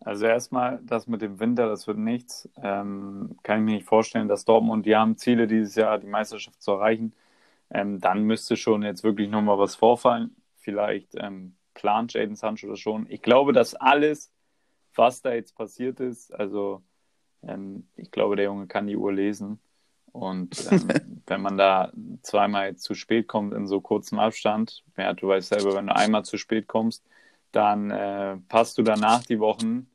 [0.00, 2.48] Also erstmal, das mit dem Winter, das wird nichts.
[2.62, 6.62] Ähm, kann ich mir nicht vorstellen, dass Dortmund, die haben Ziele dieses Jahr, die Meisterschaft
[6.62, 7.12] zu erreichen.
[7.70, 10.36] Ähm, dann müsste schon jetzt wirklich nochmal was vorfallen.
[10.58, 13.06] Vielleicht ähm, plant Jaden Sancho das schon.
[13.08, 14.32] Ich glaube, dass alles,
[14.94, 16.82] was da jetzt passiert ist, also
[17.46, 19.60] ähm, ich glaube, der Junge kann die Uhr lesen.
[20.12, 20.88] Und ähm,
[21.26, 25.74] wenn man da zweimal zu spät kommt in so kurzem Abstand, ja, du weißt selber,
[25.74, 27.04] wenn du einmal zu spät kommst,
[27.52, 29.88] dann äh, passt du danach die Wochen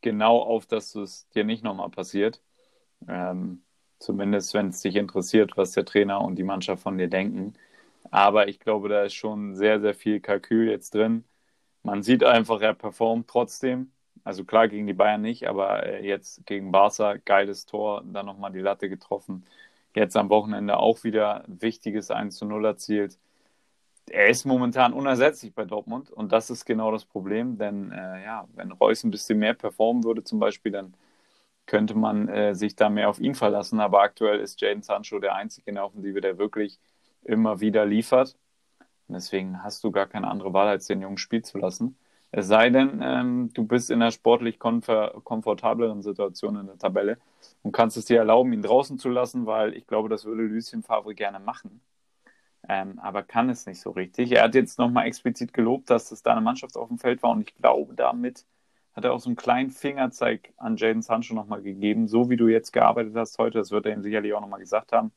[0.00, 2.42] genau auf, dass es dir nicht nochmal passiert.
[3.08, 3.62] Ähm,
[3.98, 7.54] zumindest, wenn es dich interessiert, was der Trainer und die Mannschaft von dir denken.
[8.10, 11.24] Aber ich glaube, da ist schon sehr, sehr viel Kalkül jetzt drin.
[11.82, 13.92] Man sieht einfach, er performt trotzdem.
[14.24, 18.52] Also klar gegen die Bayern nicht, aber äh, jetzt gegen Barca, geiles Tor, dann nochmal
[18.52, 19.46] die Latte getroffen.
[19.94, 23.18] Jetzt am Wochenende auch wieder wichtiges 1 zu 0 erzielt
[24.10, 28.46] er ist momentan unersetzlich bei Dortmund und das ist genau das Problem, denn äh, ja,
[28.54, 30.94] wenn Reus ein bisschen mehr performen würde zum Beispiel, dann
[31.66, 33.80] könnte man äh, sich da mehr auf ihn verlassen.
[33.80, 36.78] Aber aktuell ist Jaden Sancho der Einzige in der Offensive, der wirklich
[37.26, 38.36] immer wieder liefert.
[39.08, 41.96] Und deswegen hast du gar keine andere Wahl, als den Jungen spielen zu lassen.
[42.32, 47.18] Es sei denn, ähm, du bist in einer sportlich komfortableren Situation in der Tabelle
[47.62, 50.82] und kannst es dir erlauben, ihn draußen zu lassen, weil ich glaube, das würde Lucien
[50.82, 51.80] Favre gerne machen.
[52.68, 54.32] Ähm, aber kann es nicht so richtig.
[54.32, 57.30] Er hat jetzt nochmal explizit gelobt, dass es da eine Mannschaft auf dem Feld war
[57.30, 58.44] und ich glaube, damit
[58.94, 62.08] hat er auch so einen kleinen Fingerzeig an Jaden Sancho nochmal gegeben.
[62.08, 64.92] So wie du jetzt gearbeitet hast heute, das wird er ihm sicherlich auch nochmal gesagt
[64.92, 65.12] haben.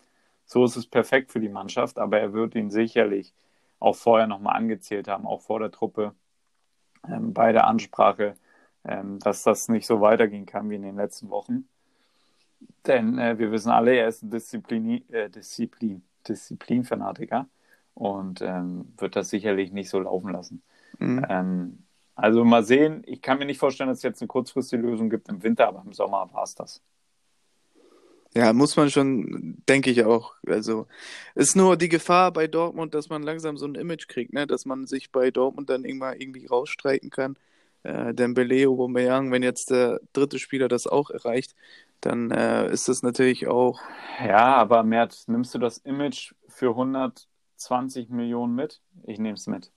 [0.50, 3.36] So ist es perfekt für die Mannschaft, aber er wird ihn sicherlich
[3.80, 6.16] auch vorher nochmal angezählt haben, auch vor der Truppe,
[7.08, 8.36] ähm, bei der Ansprache,
[8.84, 11.68] ähm, dass das nicht so weitergehen kann wie in den letzten Wochen.
[12.88, 17.48] Denn äh, wir wissen alle, er ist ein Disziplin, äh, Disziplin, Disziplinfanatiker
[17.94, 20.64] und ähm, wird das sicherlich nicht so laufen lassen.
[20.98, 21.26] Mhm.
[21.30, 21.84] Ähm,
[22.16, 25.30] also mal sehen, ich kann mir nicht vorstellen, dass es jetzt eine kurzfristige Lösung gibt
[25.30, 26.82] im Winter, aber im Sommer war es das.
[28.36, 30.36] Ja, muss man schon, denke ich auch.
[30.46, 30.86] Also
[31.34, 34.46] ist nur die Gefahr bei Dortmund, dass man langsam so ein Image kriegt, ne?
[34.46, 37.38] dass man sich bei Dortmund dann irgendwann irgendwie rausstreiten kann.
[37.84, 41.56] Äh, Dembele, Aubameyang, wenn jetzt der dritte Spieler das auch erreicht,
[42.02, 43.82] dann äh, ist das natürlich auch.
[44.24, 48.82] Ja, aber Mert, nimmst du das Image für 120 Millionen mit?
[49.04, 49.72] Ich nehme es mit.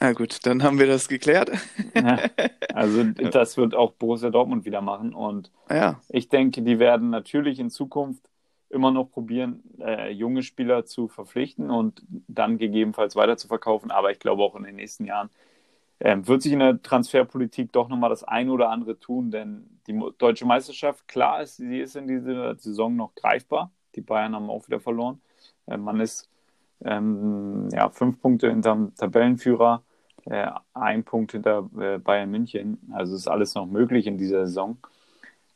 [0.00, 1.50] Na gut, dann haben wir das geklärt.
[1.94, 2.18] Ja,
[2.74, 6.00] also das wird auch Borussia Dortmund wieder machen und ja.
[6.08, 8.28] ich denke, die werden natürlich in Zukunft
[8.70, 13.90] immer noch probieren, äh, junge Spieler zu verpflichten und dann gegebenenfalls weiter zu verkaufen.
[13.90, 15.30] Aber ich glaube auch in den nächsten Jahren
[16.00, 19.98] äh, wird sich in der Transferpolitik doch nochmal das eine oder andere tun, denn die
[20.18, 23.70] deutsche Meisterschaft, klar ist, sie ist in dieser Saison noch greifbar.
[23.94, 25.20] Die Bayern haben auch wieder verloren.
[25.66, 26.28] Äh, man ist
[26.84, 29.82] ähm, ja, fünf Punkte hinterm Tabellenführer,
[30.26, 32.78] äh, ein Punkt hinter äh, Bayern München.
[32.92, 34.78] Also ist alles noch möglich in dieser Saison.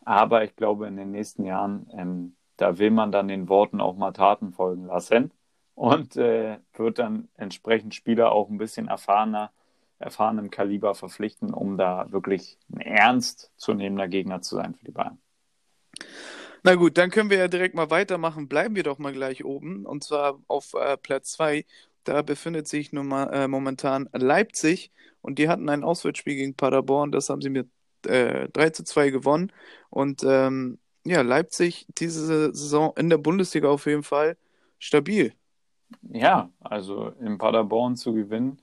[0.05, 3.97] Aber ich glaube, in den nächsten Jahren, ähm, da will man dann den Worten auch
[3.97, 5.33] mal Taten folgen lassen
[5.75, 9.53] und äh, wird dann entsprechend Spieler auch ein bisschen erfahrener,
[9.99, 14.93] erfahrenem Kaliber verpflichten, um da wirklich ein ernst zu nehmender Gegner zu sein für die
[14.93, 15.19] Bayern.
[16.65, 18.49] Na gut, dann können wir ja direkt mal weitermachen.
[18.49, 21.65] Bleiben wir doch mal gleich oben und zwar auf äh, Platz 2.
[22.05, 24.93] Da befindet sich nun mal, äh, momentan Leipzig
[25.23, 27.13] und die hatten ein Auswärtsspiel gegen Paderborn.
[27.13, 27.69] Das haben sie mit
[28.07, 29.53] äh, 3 zu 2 gewonnen.
[29.91, 34.37] Und ähm, ja, Leipzig diese Saison in der Bundesliga auf jeden Fall
[34.79, 35.35] stabil.
[36.03, 38.61] Ja, also in Paderborn zu gewinnen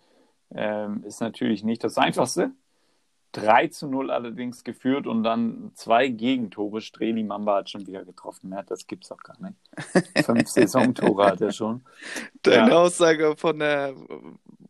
[0.51, 2.51] ähm, ist natürlich nicht das Einfachste.
[3.35, 6.79] 3 zu 0 allerdings geführt und dann zwei Gegentore.
[6.79, 8.49] Streli Mamba hat schon wieder getroffen.
[8.49, 9.55] Mehr, das gibt's doch gar nicht.
[10.25, 11.83] Fünf Saisontore hat er schon.
[12.43, 12.77] Deine ja.
[12.77, 13.93] Aussage von der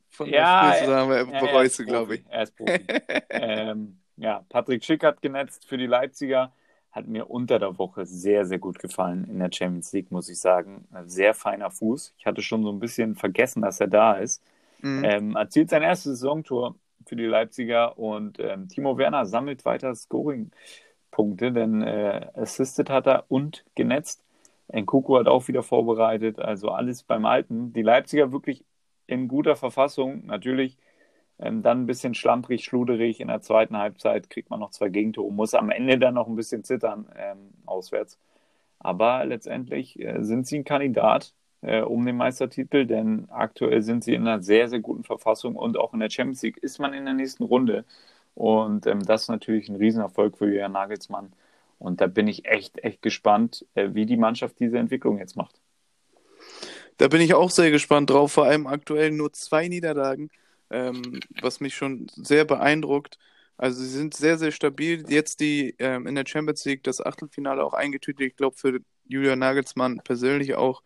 [0.10, 2.24] von ja, der Spielzusammenhang bereust du, glaube ich.
[2.30, 2.86] Er ist Profi.
[3.30, 6.52] ähm, ja, Patrick Schick hat genetzt für die Leipziger.
[6.92, 10.40] Hat mir unter der Woche sehr, sehr gut gefallen in der Champions League, muss ich
[10.40, 10.88] sagen.
[11.06, 12.16] Sehr feiner Fuß.
[12.18, 14.42] Ich hatte schon so ein bisschen vergessen, dass er da ist.
[14.82, 15.04] Mhm.
[15.04, 16.76] Ähm, erzielt sein erstes Saisontor
[17.06, 23.26] für die Leipziger und ähm, Timo Werner sammelt weiter Scoring-Punkte, denn äh, assisted hat er
[23.30, 24.24] und genetzt.
[24.74, 27.74] Nkuku hat auch wieder vorbereitet, also alles beim Alten.
[27.74, 28.66] Die Leipziger wirklich
[29.08, 30.78] in guter Verfassung, natürlich
[31.40, 33.20] ähm, dann ein bisschen schlamprig, schluderig.
[33.20, 36.36] In der zweiten Halbzeit kriegt man noch zwei Gegentore, muss am Ende dann noch ein
[36.36, 38.20] bisschen zittern ähm, auswärts.
[38.80, 41.34] Aber letztendlich äh, sind sie ein Kandidat
[41.66, 45.78] äh, um den Meistertitel, denn aktuell sind sie in einer sehr, sehr guten Verfassung und
[45.78, 47.86] auch in der Champions League ist man in der nächsten Runde.
[48.36, 51.32] Und ähm, das ist natürlich ein Riesenerfolg für Jürgen Nagelsmann.
[51.80, 55.60] Und da bin ich echt, echt gespannt, äh, wie die Mannschaft diese Entwicklung jetzt macht.
[56.98, 60.30] Da bin ich auch sehr gespannt drauf, vor allem aktuell nur zwei Niederlagen,
[60.70, 63.18] ähm, was mich schon sehr beeindruckt.
[63.58, 65.04] Also sie sind sehr, sehr stabil.
[65.10, 68.28] Jetzt die ähm, in der Champions League das Achtelfinale auch eingetütet.
[68.28, 70.82] Ich glaube für Julian Nagelsmann persönlich auch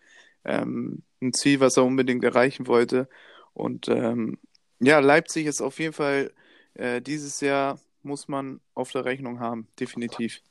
[0.49, 3.07] ähm, ein Ziel, was er unbedingt erreichen wollte.
[3.53, 4.39] Und ähm,
[4.79, 6.31] ja, Leipzig ist auf jeden Fall
[6.73, 10.41] äh, dieses Jahr muss man auf der Rechnung haben, definitiv.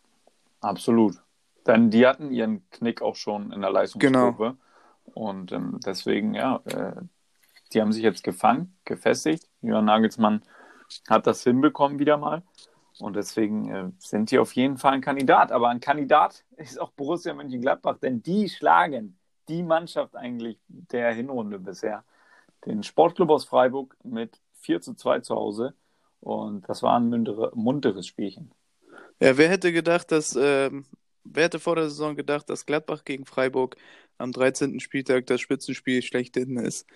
[0.61, 1.15] Absolut.
[1.67, 4.57] Denn die hatten ihren Knick auch schon in der Leistungsgruppe.
[5.05, 5.15] Genau.
[5.15, 6.93] Und ähm, deswegen, ja, äh,
[7.73, 9.49] die haben sich jetzt gefangen, gefestigt.
[9.63, 10.43] Jürgen Nagelsmann
[11.09, 12.43] hat das hinbekommen wieder mal.
[12.99, 15.53] Und deswegen äh, sind die auf jeden Fall ein Kandidat.
[15.53, 19.18] Aber ein Kandidat ist auch Borussia Mönchengladbach, denn die schlagen
[19.49, 22.05] die Mannschaft eigentlich der Hinrunde bisher.
[22.67, 25.75] Den Sportclub aus Freiburg mit 4 zu 2 zu Hause.
[26.21, 28.53] Und das war ein muntere, munteres Spielchen.
[29.21, 30.71] Ja, wer hätte gedacht, dass, äh,
[31.25, 33.77] wer hätte vor der Saison gedacht, dass Gladbach gegen Freiburg
[34.19, 34.81] am 13.
[34.81, 36.87] Spieltag das Spitzenspiel schlechthin ist?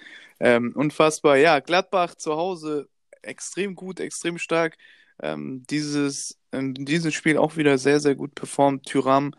[0.41, 1.37] Ähm, unfassbar.
[1.37, 2.89] Ja, Gladbach zu Hause
[3.23, 4.77] extrem gut, extrem stark.
[5.23, 8.87] ähm, dieses, in diesem Spiel auch wieder sehr, sehr gut performt.
[8.87, 9.35] Tyram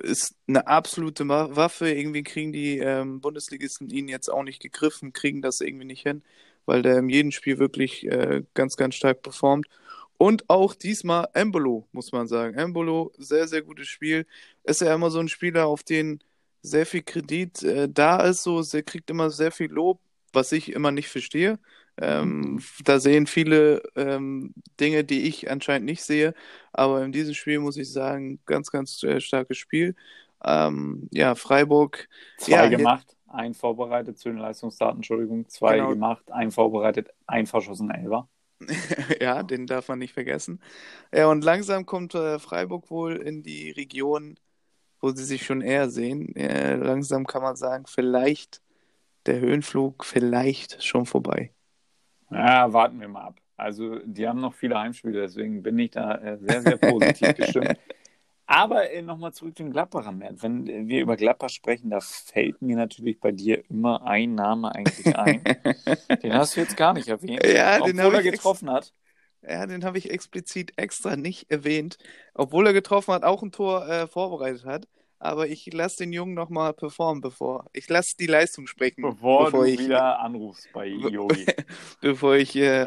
[0.00, 1.90] ist eine absolute Waffe.
[1.90, 6.22] Irgendwie kriegen die ähm, Bundesligisten ihn jetzt auch nicht gegriffen, kriegen das irgendwie nicht hin,
[6.66, 9.66] weil der in jedem Spiel wirklich äh, ganz, ganz stark performt.
[10.18, 12.56] Und auch diesmal Embolo, muss man sagen.
[12.56, 14.26] Embolo, sehr, sehr gutes Spiel.
[14.62, 16.20] Ist ja immer so ein Spieler, auf den
[16.62, 18.44] sehr viel Kredit äh, da ist.
[18.44, 20.00] So, er kriegt immer sehr viel Lob,
[20.32, 21.58] was ich immer nicht verstehe.
[22.00, 26.34] Ähm, da sehen viele ähm, Dinge, die ich anscheinend nicht sehe.
[26.72, 29.94] Aber in diesem Spiel muss ich sagen, ganz, ganz äh, starkes Spiel.
[30.44, 32.08] Ähm, ja, Freiburg.
[32.38, 35.48] Zwei ja, gemacht, ein vorbereitet zu den Leistungsdaten, Entschuldigung.
[35.48, 35.90] Zwei genau.
[35.90, 38.28] gemacht, ein vorbereitet, ein verschossen, Elber.
[39.20, 40.60] ja, den darf man nicht vergessen.
[41.12, 44.36] Ja, und langsam kommt äh, Freiburg wohl in die Region,
[45.00, 46.34] wo sie sich schon eher sehen.
[46.36, 48.62] Äh, langsam kann man sagen, vielleicht
[49.26, 51.52] der Höhenflug, vielleicht schon vorbei.
[52.32, 53.40] Ja, warten wir mal ab.
[53.56, 57.78] Also, die haben noch viele Heimspiele, deswegen bin ich da äh, sehr, sehr positiv gestimmt.
[58.46, 60.42] Aber äh, nochmal zurück zum Gladbacher Mert.
[60.42, 65.16] Wenn wir über Gladbach sprechen, da fällt mir natürlich bei dir immer ein Name eigentlich
[65.16, 65.42] ein.
[66.22, 68.92] den hast du jetzt gar nicht erwähnt, ja, obwohl den er getroffen hat.
[69.42, 71.98] Ja, den habe ich explizit extra nicht erwähnt,
[72.34, 74.86] obwohl er getroffen hat, auch ein Tor äh, vorbereitet hat
[75.22, 77.66] aber ich lasse den Jungen nochmal performen, bevor.
[77.72, 79.02] Ich lasse die Leistung sprechen.
[79.02, 81.46] Bevor, bevor du ich, wieder anrufst bei Yogi.
[82.00, 82.56] bevor ich.
[82.56, 82.86] Äh,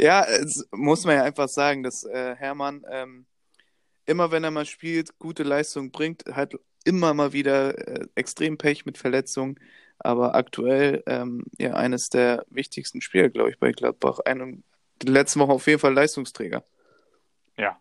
[0.00, 3.26] ja, es muss man ja einfach sagen, dass äh, Hermann ähm,
[4.06, 8.86] immer, wenn er mal spielt, gute Leistung bringt, hat immer mal wieder äh, extrem Pech
[8.86, 9.58] mit Verletzungen.
[9.98, 14.20] Aber aktuell ähm, ja eines der wichtigsten Spieler, glaube ich, bei Gladbach.
[14.24, 14.62] Ein,
[15.02, 16.64] die letzten Woche auf jeden Fall Leistungsträger.
[17.56, 17.80] Ja,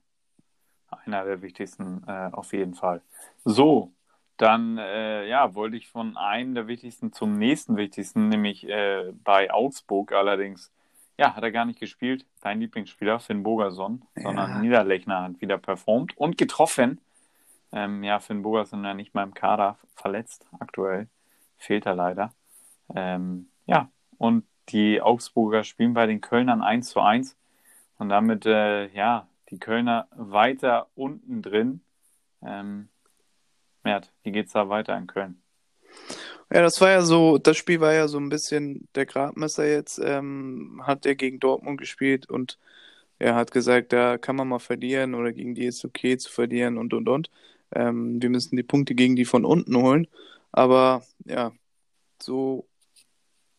[1.05, 3.01] einer der wichtigsten äh, auf jeden Fall.
[3.45, 3.91] So,
[4.37, 9.51] dann äh, ja, wollte ich von einem der wichtigsten zum nächsten wichtigsten, nämlich äh, bei
[9.51, 10.71] Augsburg allerdings.
[11.17, 12.25] Ja, hat er gar nicht gespielt.
[12.41, 14.23] Dein Lieblingsspieler, Finn Bogerson, ja.
[14.23, 16.99] sondern Niederlechner hat wieder performt und getroffen.
[17.71, 21.07] Ähm, ja, Finn Bogerson ja nicht mal im Kader verletzt aktuell.
[21.57, 22.33] Fehlt er leider.
[22.95, 27.35] Ähm, ja, und die Augsburger spielen bei den Kölnern 1 zu 1.
[27.99, 31.81] Und damit, äh, ja, die Kölner weiter unten drin.
[32.45, 32.89] Ähm,
[33.83, 35.41] Mert, wie geht's da weiter in Köln?
[36.51, 39.99] Ja, das war ja so, das Spiel war ja so ein bisschen der Gradmesser jetzt,
[40.03, 42.59] ähm, hat er gegen Dortmund gespielt und
[43.19, 46.77] er hat gesagt, da kann man mal verlieren oder gegen die ist okay zu verlieren
[46.77, 47.31] und und und.
[47.73, 50.07] Ähm, wir müssen die Punkte gegen die von unten holen.
[50.51, 51.51] Aber ja,
[52.21, 52.67] so,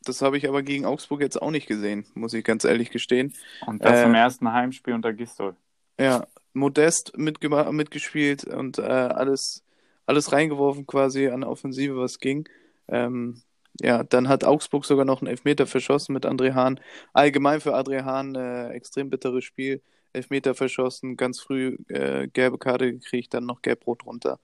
[0.04, 3.32] das habe ich aber gegen Augsburg jetzt auch nicht gesehen, muss ich ganz ehrlich gestehen.
[3.66, 5.56] Und das äh, im ersten Heimspiel unter Gistol.
[5.98, 9.62] Ja, modest mitgespielt und äh, alles,
[10.06, 12.48] alles reingeworfen quasi an Offensive, was ging.
[12.88, 13.42] Ähm,
[13.80, 16.80] ja, dann hat Augsburg sogar noch einen Elfmeter verschossen mit André Hahn.
[17.12, 19.82] Allgemein für André Hahn äh, extrem bitteres Spiel.
[20.12, 24.38] Elfmeter verschossen, ganz früh äh, gelbe Karte gekriegt, dann noch gelb-rot runter.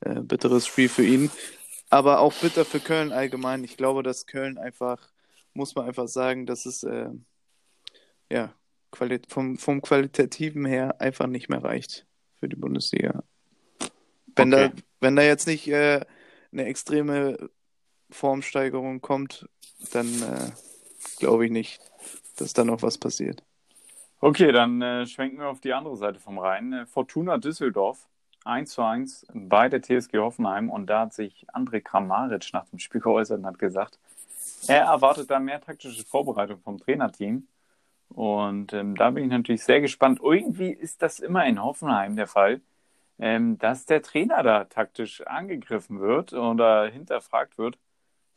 [0.00, 1.30] Äh, bitteres Spiel für ihn.
[1.90, 3.64] Aber auch bitter für Köln allgemein.
[3.64, 5.10] Ich glaube, dass Köln einfach,
[5.52, 7.10] muss man einfach sagen, dass es äh,
[8.30, 8.54] ja,
[8.90, 12.06] Quali vom, vom Qualitativen her einfach nicht mehr reicht
[12.38, 13.22] für die Bundesliga.
[14.36, 14.70] Wenn, okay.
[14.74, 16.00] da, wenn da jetzt nicht äh,
[16.52, 17.50] eine extreme
[18.10, 19.48] Formsteigerung kommt,
[19.92, 20.50] dann äh,
[21.18, 21.80] glaube ich nicht,
[22.36, 23.42] dass da noch was passiert.
[24.20, 26.72] Okay, dann äh, schwenken wir auf die andere Seite vom Rhein.
[26.72, 28.06] Äh, Fortuna Düsseldorf
[28.44, 32.78] 1 zu 1 bei der TSG Hoffenheim und da hat sich André Kramaric nach dem
[32.78, 33.98] Spiel geäußert und hat gesagt,
[34.66, 37.46] er erwartet da mehr taktische Vorbereitung vom Trainerteam
[38.14, 40.20] und ähm, da bin ich natürlich sehr gespannt.
[40.22, 42.60] Irgendwie ist das immer in Hoffenheim der Fall,
[43.18, 47.78] ähm, dass der Trainer da taktisch angegriffen wird oder hinterfragt wird.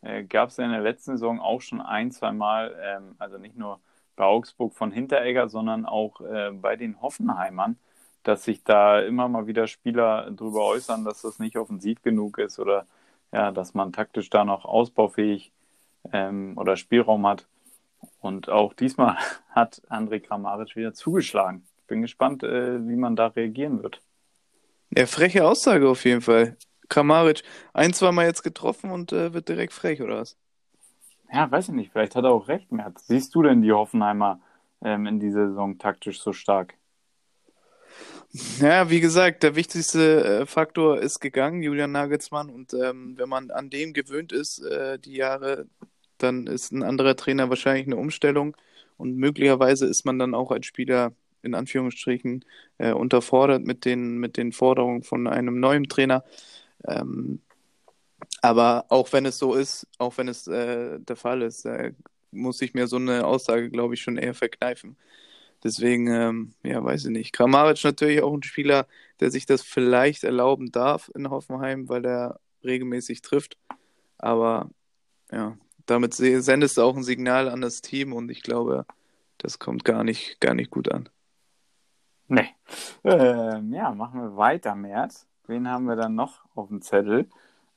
[0.02, 3.38] Äh, Gab es ja in der letzten Saison auch schon ein, zwei Mal, ähm, also
[3.38, 3.80] nicht nur
[4.16, 7.78] bei Augsburg von Hinteregger, sondern auch äh, bei den Hoffenheimern,
[8.24, 12.60] dass sich da immer mal wieder Spieler darüber äußern, dass das nicht offensiv genug ist
[12.60, 12.86] oder
[13.32, 15.52] ja, dass man taktisch da noch ausbaufähig
[16.12, 17.48] ähm, oder Spielraum hat.
[18.20, 19.18] Und auch diesmal
[19.50, 21.66] hat André Kramaric wieder zugeschlagen.
[21.80, 24.02] Ich bin gespannt, äh, wie man da reagieren wird.
[24.96, 26.58] Ja, freche Aussage auf jeden Fall.
[26.90, 27.44] Kramaric,
[27.74, 30.38] ein, zwei Mal jetzt getroffen und äh, wird direkt frech, oder was?
[31.32, 31.92] Ja, weiß ich nicht.
[31.92, 33.08] Vielleicht hat er auch recht, Merz.
[33.08, 34.40] Siehst du denn die Hoffenheimer
[34.84, 36.76] ähm, in dieser Saison taktisch so stark?
[38.60, 42.50] Ja, wie gesagt, der wichtigste äh, Faktor ist gegangen, Julian Nagelsmann.
[42.50, 45.68] Und ähm, wenn man an dem gewöhnt ist, äh, die Jahre
[46.24, 48.56] dann ist ein anderer Trainer wahrscheinlich eine Umstellung
[48.98, 52.46] und möglicherweise ist man dann auch als Spieler in Anführungsstrichen
[52.78, 56.24] äh, unterfordert mit den, mit den Forderungen von einem neuen Trainer.
[56.88, 57.42] Ähm,
[58.42, 61.94] aber auch wenn es so ist, auch wenn es äh, der Fall ist, äh,
[62.32, 64.98] muss ich mir so eine Aussage, glaube ich, schon eher verkneifen.
[65.64, 67.34] Deswegen, ähm, ja, weiß ich nicht.
[67.34, 68.88] Kramaric natürlich auch ein Spieler,
[69.20, 73.58] der sich das vielleicht erlauben darf in Hoffenheim, weil er regelmäßig trifft.
[74.18, 74.70] Aber
[75.32, 78.86] ja, damit sendest du auch ein Signal an das Team und ich glaube,
[79.38, 81.10] das kommt gar nicht, gar nicht gut an.
[82.28, 82.50] Nee.
[83.04, 85.28] Ähm, ja, machen wir weiter, März.
[85.46, 87.30] Wen haben wir dann noch auf dem Zettel?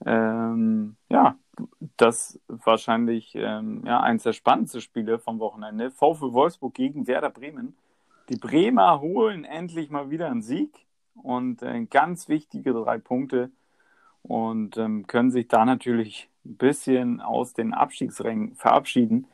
[0.05, 1.37] Ähm, ja,
[1.97, 5.91] das wahrscheinlich ähm, ja, eins der spannendsten Spiele vom Wochenende.
[5.91, 7.77] VfL Wolfsburg gegen Werder Bremen.
[8.29, 13.51] Die Bremer holen endlich mal wieder einen Sieg und äh, ganz wichtige drei Punkte
[14.23, 19.27] und ähm, können sich da natürlich ein bisschen aus den Abstiegsrängen verabschieden.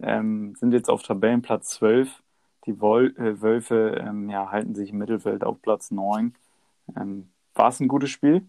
[0.00, 2.22] Ähm, sind jetzt auf Tabellenplatz 12.
[2.66, 6.34] Die Wol äh, Wölfe ähm, ja, halten sich im Mittelfeld auf Platz 9.
[6.96, 8.46] Ähm, War es ein gutes Spiel?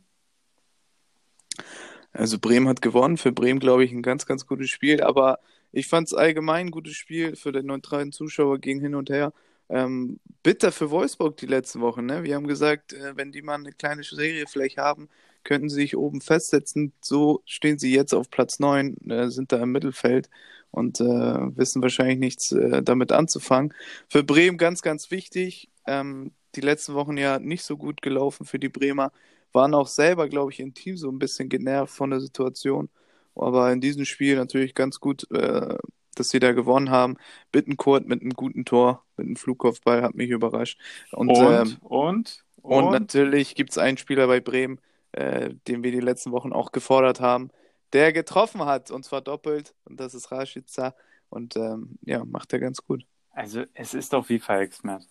[2.14, 3.18] Also Bremen hat gewonnen.
[3.18, 5.02] Für Bremen, glaube ich, ein ganz, ganz gutes Spiel.
[5.04, 5.40] Aber
[5.72, 7.36] ich fand es allgemein ein gutes Spiel.
[7.36, 9.34] Für den neutralen Zuschauer ging hin und her.
[9.68, 12.06] Ähm, bitter für Wolfsburg die letzten Wochen.
[12.06, 12.24] Ne?
[12.24, 15.10] Wir haben gesagt, äh, wenn die mal eine kleine Serie vielleicht haben,
[15.46, 16.92] könnten sie sich oben festsetzen.
[17.02, 20.30] So stehen sie jetzt auf Platz 9, äh, sind da im Mittelfeld
[20.72, 23.74] und äh, wissen wahrscheinlich nichts äh, damit anzufangen.
[24.10, 25.70] Für Bremen ganz, ganz wichtig.
[25.88, 29.12] Ähm, die letzten Wochen ja nicht so gut gelaufen für die Bremer
[29.54, 32.90] waren auch selber, glaube ich, im Team so ein bisschen genervt von der Situation.
[33.36, 35.78] Aber in diesem Spiel natürlich ganz gut, äh,
[36.16, 37.18] dass sie da gewonnen haben.
[37.52, 40.80] Bittenkurt mit einem guten Tor, mit einem Flugkopfball, hat mich überrascht.
[41.12, 44.80] Und, und, ähm, und, und, und, natürlich gibt es einen Spieler bei Bremen,
[45.16, 47.50] äh, den wir die letzten Wochen auch gefordert haben,
[47.94, 49.74] der getroffen hat, und zwar doppelt.
[49.86, 50.94] Und das ist Rashica.
[51.30, 53.06] Und ähm, ja, macht er ganz gut.
[53.32, 55.08] Also es ist doch wie verhexmet.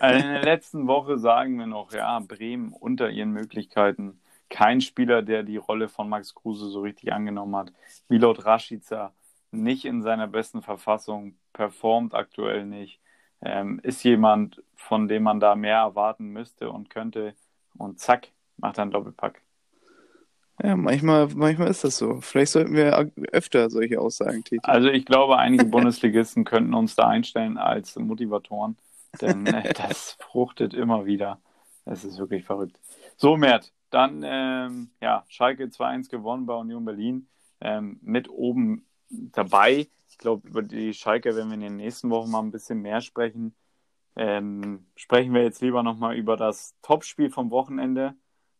[0.00, 4.20] Also in der letzten Woche sagen wir noch, ja, Bremen unter ihren Möglichkeiten.
[4.48, 7.72] Kein Spieler, der die Rolle von Max Kruse so richtig angenommen hat.
[8.08, 9.12] Milot Rashica
[9.50, 13.00] nicht in seiner besten Verfassung, performt aktuell nicht.
[13.40, 17.34] Ähm, ist jemand, von dem man da mehr erwarten müsste und könnte.
[17.76, 19.42] Und zack, macht er einen Doppelpack.
[20.62, 22.20] Ja, manchmal, manchmal ist das so.
[22.20, 24.64] Vielleicht sollten wir öfter solche Aussagen tätigen.
[24.64, 28.76] Also ich glaube, einige Bundesligisten könnten uns da einstellen als Motivatoren.
[29.20, 31.40] Denn äh, das fruchtet immer wieder.
[31.84, 32.78] Es ist wirklich verrückt.
[33.16, 37.28] So, Mert, dann ähm, ja, Schalke 2-1 gewonnen bei Union Berlin.
[37.60, 39.88] Ähm, mit oben dabei.
[40.08, 43.00] Ich glaube, über die Schalke werden wir in den nächsten Wochen mal ein bisschen mehr
[43.00, 43.54] sprechen.
[44.16, 48.14] Ähm, sprechen wir jetzt lieber nochmal über das Topspiel vom Wochenende.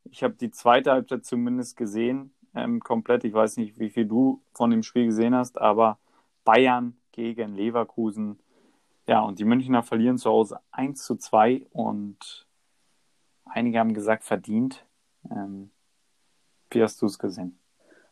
[0.05, 3.25] Ich habe die zweite Halbzeit zumindest gesehen, ähm, komplett.
[3.25, 5.99] Ich weiß nicht, wie viel du von dem Spiel gesehen hast, aber
[6.45, 8.39] Bayern gegen Leverkusen
[9.09, 12.47] ja, und die Münchner verlieren zu Hause 1 zu 2 und
[13.47, 14.85] einige haben gesagt, verdient.
[15.31, 15.71] Ähm,
[16.71, 17.59] wie hast du es gesehen?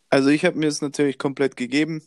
[0.08, 2.02] Also ich habe mir es natürlich komplett gegeben,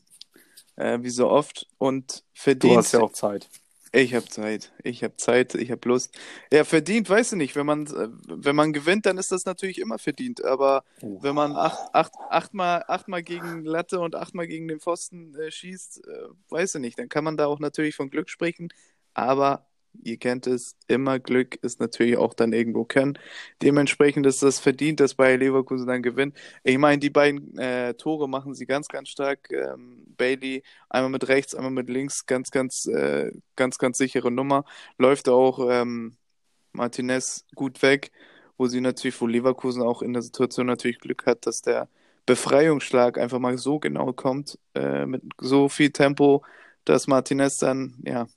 [0.76, 2.74] äh, wie so oft, und verdient.
[2.74, 3.48] Du hast ja auch Zeit.
[3.92, 6.16] Ich habe Zeit, ich habe Zeit, ich habe Lust.
[6.52, 7.56] Ja, verdient, weiß ich nicht.
[7.56, 10.44] Wenn man, äh, wenn man gewinnt, dann ist das natürlich immer verdient.
[10.44, 11.18] Aber oh.
[11.24, 16.06] wenn man acht, acht, achtmal, achtmal gegen Latte und achtmal gegen den Pfosten äh, schießt,
[16.06, 17.00] äh, weiß ich nicht.
[17.00, 18.70] Dann kann man da auch natürlich von Glück sprechen.
[19.16, 19.69] Aber
[20.04, 23.18] ihr kennt es, immer Glück ist natürlich auch dann irgendwo Können.
[23.62, 26.36] Dementsprechend ist das verdient, dass Bayer Leverkusen dann gewinnt.
[26.64, 29.50] Ich meine, die beiden äh, Tore machen sie ganz, ganz stark.
[29.52, 34.66] Ähm, Bailey einmal mit rechts, einmal mit links, ganz, ganz, äh, ganz, ganz sichere Nummer.
[34.98, 36.18] Läuft auch ähm,
[36.74, 38.12] Martinez gut weg,
[38.58, 41.90] wo sie natürlich, wo Leverkusen auch in der Situation natürlich Glück hat, dass der
[42.26, 46.44] Befreiungsschlag einfach mal so genau kommt, äh, mit so viel Tempo,
[46.86, 48.28] dass Martinez dann, ja,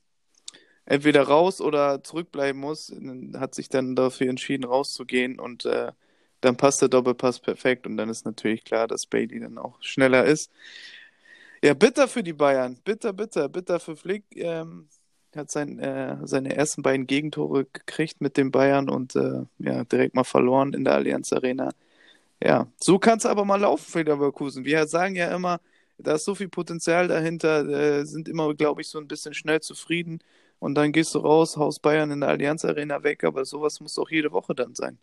[0.93, 2.95] entweder raus oder zurückbleiben muss,
[3.39, 5.93] hat sich dann dafür entschieden, rauszugehen und äh,
[6.43, 10.27] dann passt der Doppelpass perfekt und dann ist natürlich klar, dass Bailey dann auch schneller
[10.27, 10.51] ist.
[11.65, 12.77] Ja, bitter für die Bayern.
[12.85, 14.25] Bitter, bitter, bitter für Flick.
[14.35, 14.89] Ähm,
[15.35, 20.15] hat sein, äh, seine ersten beiden Gegentore gekriegt mit den Bayern und äh, ja, direkt
[20.15, 21.71] mal verloren in der Allianz Arena.
[22.43, 24.67] Ja, so kann es aber mal laufen für Leverkusen.
[24.67, 25.59] Wir sagen ja immer,
[25.97, 29.61] da ist so viel Potenzial dahinter, äh, sind immer, glaube ich, so ein bisschen schnell
[29.63, 30.21] zufrieden
[30.63, 33.95] und dann gehst du raus, haust Bayern in der Allianz Arena weg, aber sowas muss
[33.95, 34.97] doch jede Woche dann sein.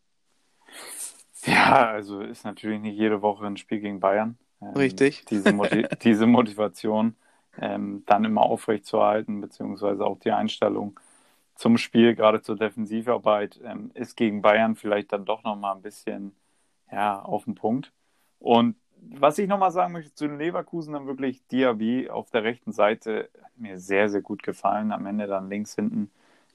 [1.44, 4.38] Ja, also ist natürlich nicht jede Woche ein Spiel gegen Bayern.
[4.62, 5.26] Ähm, Richtig.
[5.30, 7.18] Diese, Motiv diese Motivation
[7.60, 10.98] ähm, dann immer aufrechtzuerhalten, beziehungsweise auch die Einstellung
[11.56, 16.34] zum Spiel, gerade zur Defensivarbeit, ähm, ist gegen Bayern vielleicht dann doch nochmal ein bisschen
[16.90, 17.92] ja, auf den Punkt.
[18.40, 22.72] Und was ich nochmal sagen möchte zu den Leverkusen, dann wirklich Diaby auf der rechten
[22.72, 24.92] Seite hat mir sehr, sehr gut gefallen.
[24.92, 26.12] Am Ende dann links hinten.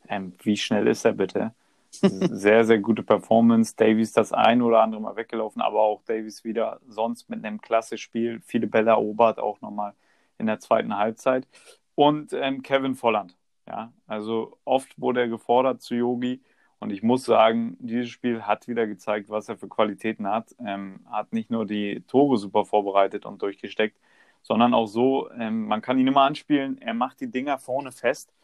[0.08, 1.52] Ähm, wie schnell ist er bitte?
[1.90, 3.74] sehr, sehr gute Performance.
[3.76, 7.98] Davies das ein oder andere Mal weggelaufen, aber auch Davies wieder sonst mit einem klasse
[7.98, 8.40] Spiel.
[8.44, 9.94] Viele Bälle erobert, auch nochmal
[10.38, 11.46] in der zweiten Halbzeit.
[11.94, 13.36] Und ähm, Kevin Volland.
[13.66, 16.42] Ja, also oft wurde er gefordert zu Yogi.
[16.84, 20.54] Und ich muss sagen, dieses Spiel hat wieder gezeigt, was er für Qualitäten hat.
[20.62, 23.96] Ähm, hat nicht nur die Tore super vorbereitet und durchgesteckt,
[24.42, 28.34] sondern auch so, ähm, man kann ihn immer anspielen, er macht die Dinger vorne fest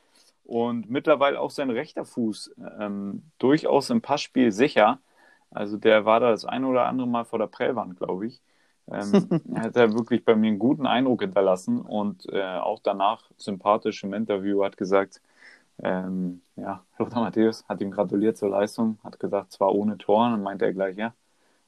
[0.44, 5.00] und mittlerweile auch sein rechter Fuß ähm, durchaus im Passspiel sicher.
[5.50, 8.40] Also der war da das ein oder andere Mal vor der Prellwand, glaube ich.
[8.90, 14.02] Ähm, hat er wirklich bei mir einen guten Eindruck hinterlassen und äh, auch danach sympathisch
[14.02, 15.20] im Interview hat gesagt,
[15.82, 20.42] ähm, ja, Lothar Matthäus hat ihm gratuliert zur Leistung, hat gesagt, zwar ohne Tor, dann
[20.42, 21.14] meinte er gleich, ja,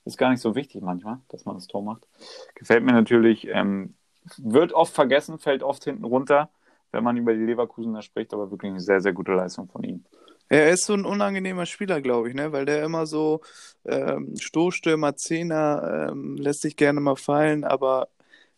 [0.05, 2.07] ist gar nicht so wichtig manchmal, dass man das Tor macht.
[2.55, 3.95] Gefällt mir natürlich, ähm,
[4.37, 6.51] wird oft vergessen, fällt oft hinten runter,
[6.91, 10.05] wenn man über die Leverkusener spricht, aber wirklich eine sehr, sehr gute Leistung von ihm.
[10.49, 12.53] Er ist so ein unangenehmer Spieler, glaube ich, ne?
[12.53, 13.41] weil der immer so
[13.87, 18.09] ähm, Stoßstürmer, Zehner, ähm, lässt sich gerne mal fallen, aber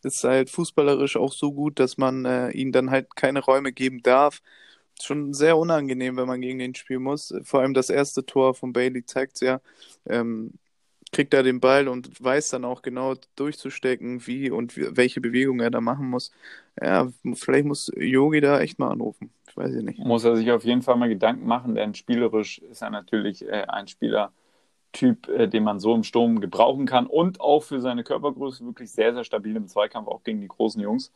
[0.03, 4.03] ist halt fußballerisch auch so gut, dass man äh, ihm dann halt keine Räume geben
[4.03, 4.41] darf
[5.03, 7.35] schon sehr unangenehm, wenn man gegen den spielen muss.
[7.43, 9.61] Vor allem das erste Tor von Bailey zeigt ja.
[10.07, 10.53] Ähm,
[11.15, 15.71] kriegt er den Ball und weiß dann auch genau durchzustecken, wie und welche Bewegung er
[15.71, 16.33] da machen muss.
[16.81, 19.31] Ja, vielleicht muss Yogi da echt mal anrufen.
[19.49, 20.01] Ich weiß nicht.
[20.01, 23.65] Muss er sich auf jeden Fall mal Gedanken machen, denn spielerisch ist er natürlich äh,
[23.69, 28.67] ein Spielertyp, äh, den man so im Sturm gebrauchen kann und auch für seine Körpergröße
[28.67, 31.13] wirklich sehr, sehr stabil im Zweikampf, auch gegen die großen Jungs.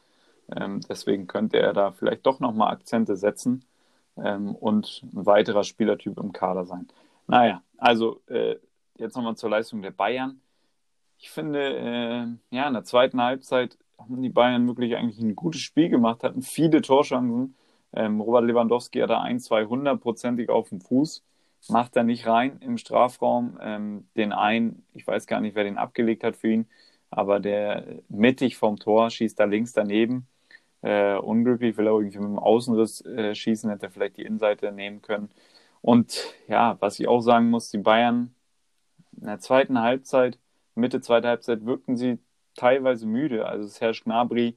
[0.57, 3.65] Ähm, deswegen könnte er da vielleicht doch nochmal Akzente setzen
[4.17, 6.89] ähm, und ein weiterer Spielertyp im Kader sein.
[7.27, 8.57] Naja, also äh,
[8.97, 10.41] jetzt nochmal zur Leistung der Bayern.
[11.19, 15.61] Ich finde, äh, ja, in der zweiten Halbzeit haben die Bayern wirklich eigentlich ein gutes
[15.61, 17.55] Spiel gemacht, hatten viele Torchancen.
[17.93, 21.25] Ähm, Robert Lewandowski hat da ein, zwei hundertprozentig auf dem Fuß,
[21.69, 23.59] macht da nicht rein im Strafraum.
[23.61, 26.69] Ähm, den einen, ich weiß gar nicht, wer den abgelegt hat für ihn,
[27.11, 30.27] aber der mittig vom Tor schießt da links daneben
[30.83, 34.73] äh, unglücklich, will er irgendwie mit dem Außenriss äh, schießen, hätte er vielleicht die Innenseite
[34.73, 35.31] nehmen können.
[35.81, 38.35] Und ja, was ich auch sagen muss, die Bayern
[39.21, 40.39] in der zweiten Halbzeit,
[40.75, 42.19] Mitte zweiter Halbzeit, wirkten sie
[42.55, 43.47] teilweise müde.
[43.47, 44.57] Also Serge Gnabry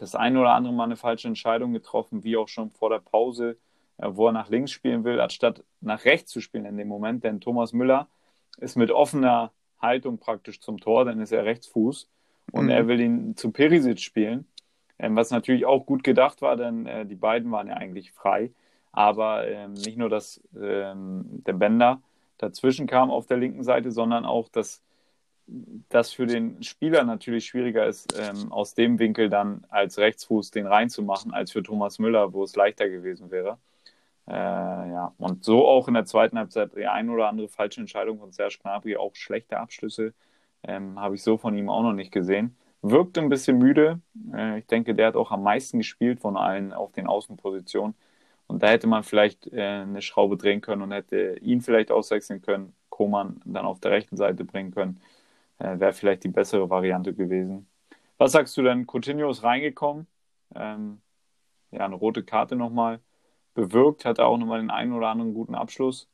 [0.00, 3.58] das eine oder andere Mal eine falsche Entscheidung getroffen, wie auch schon vor der Pause,
[3.98, 7.24] äh, wo er nach links spielen will, anstatt nach rechts zu spielen in dem Moment.
[7.24, 8.08] Denn Thomas Müller
[8.58, 12.08] ist mit offener Haltung praktisch zum Tor, dann ist er Rechtsfuß
[12.52, 12.70] und mhm.
[12.70, 14.46] er will ihn zu Perisic spielen.
[14.98, 18.50] Ähm, was natürlich auch gut gedacht war, denn äh, die beiden waren ja eigentlich frei.
[18.92, 22.02] Aber ähm, nicht nur, dass ähm, der Bender
[22.38, 24.82] dazwischen kam auf der linken Seite, sondern auch, dass
[25.88, 30.66] das für den Spieler natürlich schwieriger ist, ähm, aus dem Winkel dann als Rechtsfuß den
[30.66, 33.58] reinzumachen, als für Thomas Müller, wo es leichter gewesen wäre.
[34.26, 38.18] Äh, ja, und so auch in der zweiten Halbzeit die ein oder andere falsche Entscheidung
[38.18, 40.12] von Serge Gnabry, auch schlechte Abschlüsse,
[40.64, 44.00] ähm, habe ich so von ihm auch noch nicht gesehen wirkt ein bisschen müde.
[44.34, 47.94] Äh, ich denke, der hat auch am meisten gespielt von allen auf den Außenpositionen.
[48.46, 52.42] Und da hätte man vielleicht äh, eine Schraube drehen können und hätte ihn vielleicht auswechseln
[52.42, 55.00] können, Koman dann auf der rechten Seite bringen können.
[55.58, 57.68] Äh, Wäre vielleicht die bessere Variante gewesen.
[58.18, 58.86] Was sagst du denn?
[58.86, 60.06] Coutinho ist reingekommen.
[60.54, 61.00] Ähm,
[61.70, 63.00] ja, eine rote Karte nochmal
[63.54, 66.08] bewirkt, hatte auch nochmal den einen oder anderen guten Abschluss.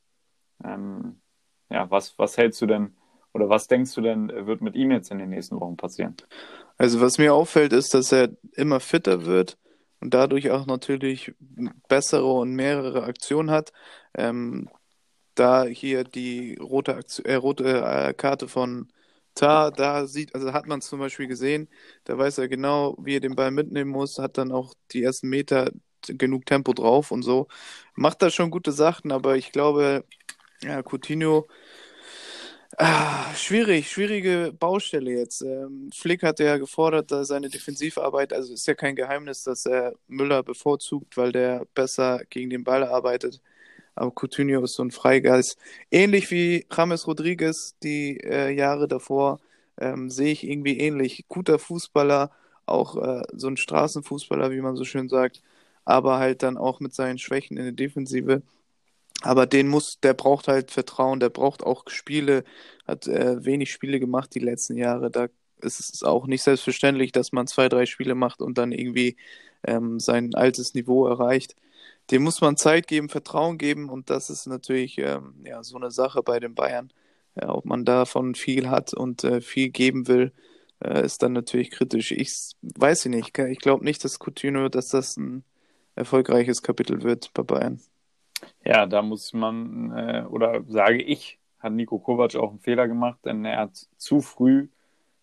[0.65, 1.21] Ähm,
[1.71, 2.97] ja, was, was hältst du denn
[3.35, 6.17] oder was denkst du denn, wird mit ihm jetzt in den nächsten Wochen passieren?
[6.79, 9.59] Also was mir auffällt, ist, dass er immer fitter wird
[10.01, 11.35] und dadurch auch natürlich
[11.89, 13.73] bessere und mehrere Aktionen hat.
[14.17, 14.69] Ähm,
[15.35, 18.89] da hier die rote, Aktion, äh, rote äh, Karte von
[19.35, 21.69] Tar, da sieht, also hat man es zum Beispiel gesehen,
[22.05, 25.29] da weiß er genau, wie er den Ball mitnehmen muss, hat dann auch die ersten
[25.29, 25.73] Meter
[26.07, 27.49] genug Tempo drauf und so.
[27.97, 30.05] Macht da schon gute Sachen, aber ich glaube,
[30.63, 31.49] ja, Coutinho
[32.77, 35.43] Ah, schwierig, schwierige Baustelle jetzt.
[35.43, 39.95] Ähm, Flick hat ja gefordert, dass seine Defensivarbeit, also ist ja kein Geheimnis, dass er
[40.09, 43.41] Müller bevorzugt, weil der besser gegen den Ball arbeitet.
[43.97, 45.59] Aber Coutinho ist so ein Freigeist.
[45.91, 49.41] Ähnlich wie James Rodriguez die äh, Jahre davor,
[49.81, 51.27] ähm, sehe ich irgendwie ähnlich.
[51.29, 52.31] Guter Fußballer,
[52.67, 55.43] auch äh, so ein Straßenfußballer, wie man so schön sagt,
[55.85, 58.43] aber halt dann auch mit seinen Schwächen in der Defensive.
[59.25, 62.45] Aber den muss, der braucht halt Vertrauen, der braucht auch Spiele,
[62.87, 65.11] hat äh, wenig Spiele gemacht die letzten Jahre.
[65.11, 65.29] Da
[65.63, 69.17] ist es auch nicht selbstverständlich, dass man zwei, drei Spiele macht und dann irgendwie
[69.67, 71.57] ähm, sein altes Niveau erreicht.
[72.11, 75.91] Dem muss man Zeit geben, Vertrauen geben und das ist natürlich ähm, ja, so eine
[75.91, 76.93] Sache bei den Bayern.
[77.35, 80.33] Ja, ob man davon viel hat und äh, viel geben will,
[80.81, 82.13] äh, ist dann natürlich kritisch.
[82.13, 85.45] Ich weiß nicht, ich glaube nicht, dass Coutinho, dass das ein
[85.97, 87.81] erfolgreiches Kapitel wird bei Bayern.
[88.65, 93.19] Ja, da muss man, äh, oder sage ich, hat Nico Kovac auch einen Fehler gemacht,
[93.25, 94.69] denn er hat zu früh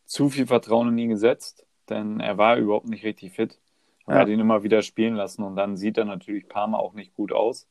[0.06, 3.60] zu viel Vertrauen in ihn gesetzt, denn er war überhaupt nicht richtig fit.
[4.08, 7.14] Er hat ihn immer wieder spielen lassen und dann sieht er natürlich Parma auch nicht
[7.14, 7.68] gut aus.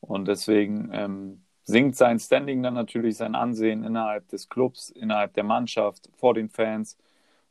[0.00, 5.44] Und deswegen ähm, sinkt sein Standing dann natürlich sein Ansehen innerhalb des Clubs, innerhalb der
[5.44, 6.98] Mannschaft, vor den Fans.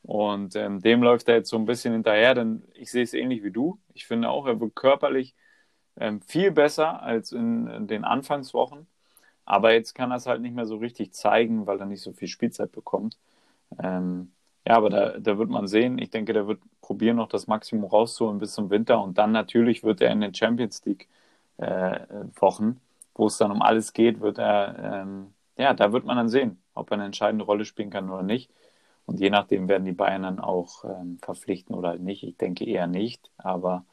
[0.04, 3.44] Und ähm, dem läuft er jetzt so ein bisschen hinterher, denn ich sehe es ähnlich
[3.44, 3.80] wie du.
[3.94, 5.34] Ich finde auch, er wird körperlich
[6.00, 8.88] ähm, viel besser als in, den Anfangswochen.
[9.46, 12.14] Aber jetzt kann er es halt nicht mehr so richtig zeigen, weil er nicht so
[12.14, 13.18] viel Spielzeit bekommt.
[13.80, 14.32] Ähm,
[14.68, 16.00] ja, aber da, da wird man sehen.
[16.00, 19.02] Ich denke, der wird probieren, noch das Maximum rauszuholen bis zum Winter.
[19.04, 21.08] Und dann natürlich wird er in den Champions League
[21.58, 22.00] äh,
[23.16, 26.62] wo es dann um alles geht, wird er, ähm, ja, da wird man dann sehen,
[26.74, 28.52] ob er eine entscheidende Rolle spielen kann oder nicht.
[29.06, 32.24] Und je nachdem werden die Bayern dann auch ähm, verpflichten oder nicht.
[32.24, 33.86] Ich denke eher nicht, aber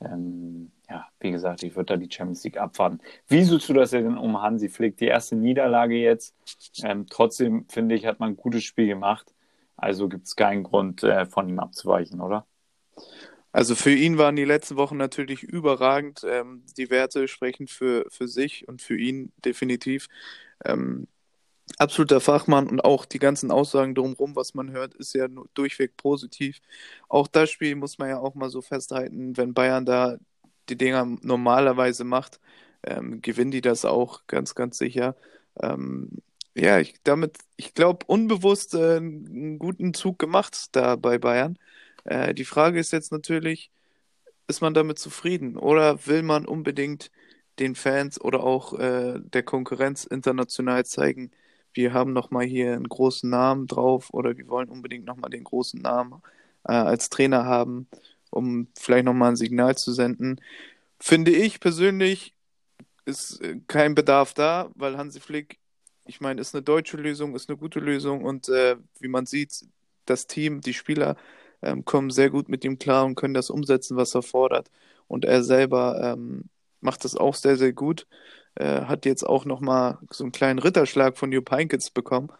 [0.00, 3.00] ähm, ja, wie gesagt, ich würde da die Champions League abwarten.
[3.28, 4.96] Wie siehst du das denn um Hansi Flick?
[4.98, 6.34] Die erste Niederlage jetzt.
[6.82, 9.34] Ähm, trotzdem finde ich, hat man ein gutes Spiel gemacht.
[9.76, 12.46] Also gibt es keinen Grund, äh, von ihm abzuweichen, oder?
[13.52, 16.24] Also für ihn waren die letzten Wochen natürlich überragend.
[16.28, 20.08] Ähm, die Werte sprechen für, für sich und für ihn definitiv.
[20.64, 21.08] Ähm,
[21.78, 26.60] absoluter Fachmann und auch die ganzen Aussagen drumherum, was man hört, ist ja durchweg positiv.
[27.08, 30.16] Auch das Spiel muss man ja auch mal so festhalten, wenn Bayern da
[30.68, 32.40] die Dinger normalerweise macht,
[32.82, 35.16] ähm, gewinnen die das auch ganz, ganz sicher.
[35.62, 36.10] Ähm,
[36.54, 41.58] ja, ich, damit, ich glaube, unbewusst äh, einen guten Zug gemacht da bei Bayern.
[42.04, 43.70] Äh, die Frage ist jetzt natürlich,
[44.48, 47.10] ist man damit zufrieden oder will man unbedingt
[47.58, 51.30] den Fans oder auch äh, der Konkurrenz international zeigen,
[51.76, 55.80] wir haben nochmal hier einen großen Namen drauf oder wir wollen unbedingt nochmal den großen
[55.80, 56.22] Namen
[56.64, 57.88] äh, als Trainer haben,
[58.30, 60.40] um vielleicht nochmal ein Signal zu senden.
[61.00, 62.34] Finde ich persönlich,
[63.04, 65.58] ist äh, kein Bedarf da, weil Hansi Flick,
[66.06, 69.66] ich meine, ist eine deutsche Lösung, ist eine gute Lösung und äh, wie man sieht,
[70.06, 71.16] das Team, die Spieler
[71.62, 74.70] ähm, kommen sehr gut mit ihm klar und können das umsetzen, was er fordert.
[75.08, 76.44] Und er selber ähm,
[76.80, 78.06] macht das auch sehr, sehr gut.
[78.56, 82.30] Äh, hat jetzt auch nochmal so einen kleinen Ritterschlag von Jupp Heynckes bekommen,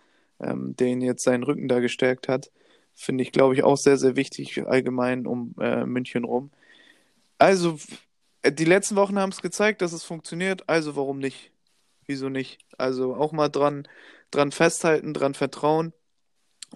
[0.40, 2.50] ähm, der ihn jetzt seinen Rücken da gestärkt hat.
[2.94, 6.50] Finde ich, glaube ich, auch sehr, sehr wichtig allgemein um äh, München rum.
[7.38, 7.78] Also,
[8.42, 11.52] äh, die letzten Wochen haben es gezeigt, dass es funktioniert, also warum nicht?
[12.06, 12.60] Wieso nicht?
[12.78, 13.88] Also auch mal dran,
[14.30, 15.92] dran festhalten, dran vertrauen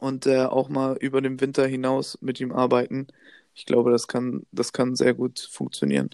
[0.00, 3.08] und äh, auch mal über den Winter hinaus mit ihm arbeiten.
[3.54, 6.10] Ich glaube, das kann, das kann sehr gut funktionieren.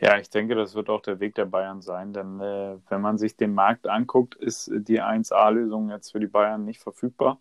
[0.00, 3.18] Ja, ich denke, das wird auch der Weg der Bayern sein, denn äh, wenn man
[3.18, 7.38] sich den Markt anguckt, ist die 1A-Lösung jetzt für die Bayern nicht verfügbar.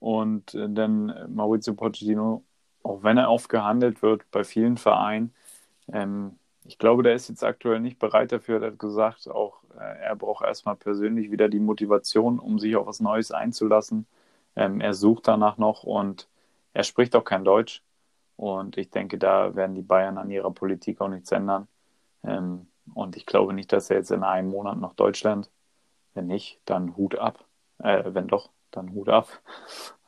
[0.00, 2.44] Und äh, denn Maurizio Pochettino,
[2.82, 5.34] auch wenn er oft gehandelt wird bei vielen Vereinen,
[5.92, 8.62] ähm, ich glaube, der ist jetzt aktuell nicht bereit dafür.
[8.62, 12.86] Er hat gesagt, auch äh, er braucht erstmal persönlich wieder die Motivation, um sich auf
[12.86, 14.06] was Neues einzulassen.
[14.56, 16.28] Ähm, er sucht danach noch und
[16.74, 17.82] er spricht auch kein Deutsch.
[18.36, 21.68] Und ich denke, da werden die Bayern an ihrer Politik auch nichts ändern.
[22.26, 25.50] Ähm, und ich glaube nicht, dass er jetzt in einem Monat nach Deutschland,
[26.14, 27.44] wenn nicht, dann Hut ab.
[27.78, 29.28] Äh, wenn doch, dann Hut ab.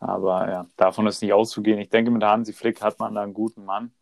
[0.01, 1.79] Aber ja, davon ist nicht auszugehen.
[1.79, 3.93] Ich denke, mit Hansi Flick hat man da einen guten Mann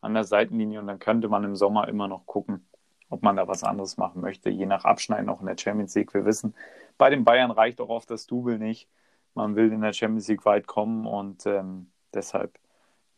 [0.00, 2.68] an der Seitenlinie und dann könnte man im Sommer immer noch gucken,
[3.08, 6.14] ob man da was anderes machen möchte, je nach Abschneiden auch in der Champions League.
[6.14, 6.54] Wir wissen,
[6.98, 8.88] bei den Bayern reicht auch oft das Double nicht.
[9.34, 12.58] Man will in der Champions League weit kommen und ähm, deshalb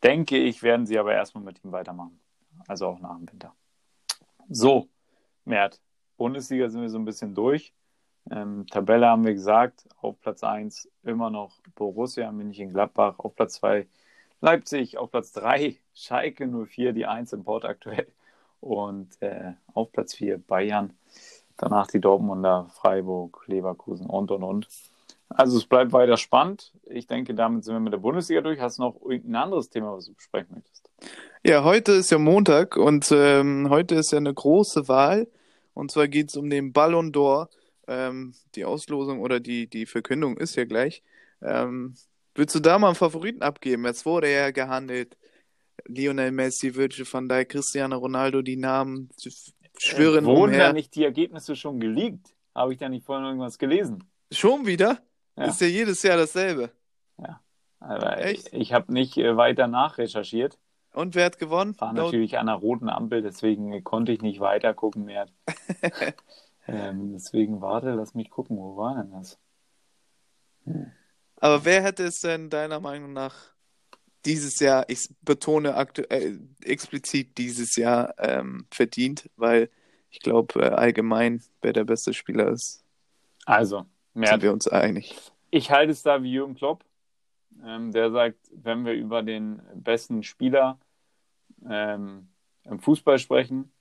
[0.03, 2.21] denke ich, werden sie aber erstmal mit ihm weitermachen.
[2.67, 3.55] Also auch nach dem Winter.
[4.51, 4.89] So,
[5.45, 5.79] Mert,
[6.17, 7.75] Bundesliga sind wir so ein bisschen durch.
[8.31, 13.87] Ähm, Tabelle haben wir gesagt, auf Platz 1 immer noch Borussia München-Gladbach, auf Platz 2
[14.41, 18.07] Leipzig, auf Platz 3 Schalke 04, die 1 im Port aktuell
[18.61, 20.97] und äh, auf Platz 4 Bayern,
[21.59, 24.69] danach die Dortmunder, Freiburg, Leverkusen und und und.
[25.29, 26.73] Also es bleibt weiter spannend.
[26.87, 28.61] Ich denke, damit sind wir mit der Bundesliga durch.
[28.61, 30.91] Hast du noch irgendein anderes Thema, was du besprechen möchtest?
[31.45, 35.29] Ja, heute ist ja Montag und ähm, heute ist ja eine große Wahl.
[35.73, 37.49] Und zwar geht es um den Ballon d'Or.
[37.87, 41.03] Ähm, die Auslosung oder die, die Verkündung ist ja gleich.
[41.41, 41.95] Ähm,
[42.35, 43.85] willst du da mal einen Favoriten abgeben?
[43.85, 45.17] Jetzt wurde ja gehandelt.
[45.87, 49.09] Lionel Messi, Virgil van Dijk, Cristiano Ronaldo, die Namen
[49.79, 50.67] schwören äh, Wurden umher.
[50.67, 52.35] da nicht die Ergebnisse schon geleakt?
[52.55, 54.03] Habe ich da nicht vorhin irgendwas gelesen?
[54.33, 55.01] Schon wieder?
[55.37, 55.45] Ja.
[55.45, 56.73] Ist ja jedes Jahr dasselbe.
[57.17, 57.41] Ja.
[57.79, 58.49] Aber Echt?
[58.49, 60.59] ich, ich habe nicht äh, weiter nachrecherchiert.
[60.93, 61.75] Und wer hat gewonnen?
[61.79, 65.27] War natürlich an der roten Ampel, deswegen konnte ich nicht weiter gucken mehr.
[66.67, 69.39] ähm, deswegen warte, lass mich gucken, wo war denn das?
[70.65, 70.93] Hm.
[71.37, 73.35] Aber wer hätte es denn deiner Meinung nach
[74.25, 75.75] dieses Jahr, ich betone
[76.09, 76.33] äh,
[76.65, 79.71] explizit dieses Jahr ähm, verdient, weil
[80.11, 82.85] ich glaube äh, allgemein, wer der beste Spieler ist.
[83.45, 85.17] Also, mehr sind wir uns einig.
[85.51, 86.85] Ich halte es da wie Jürgen Klopp.
[87.65, 90.79] Ähm, der sagt, wenn wir über den besten Spieler
[91.69, 92.29] ähm,
[92.65, 93.73] im Fußball sprechen,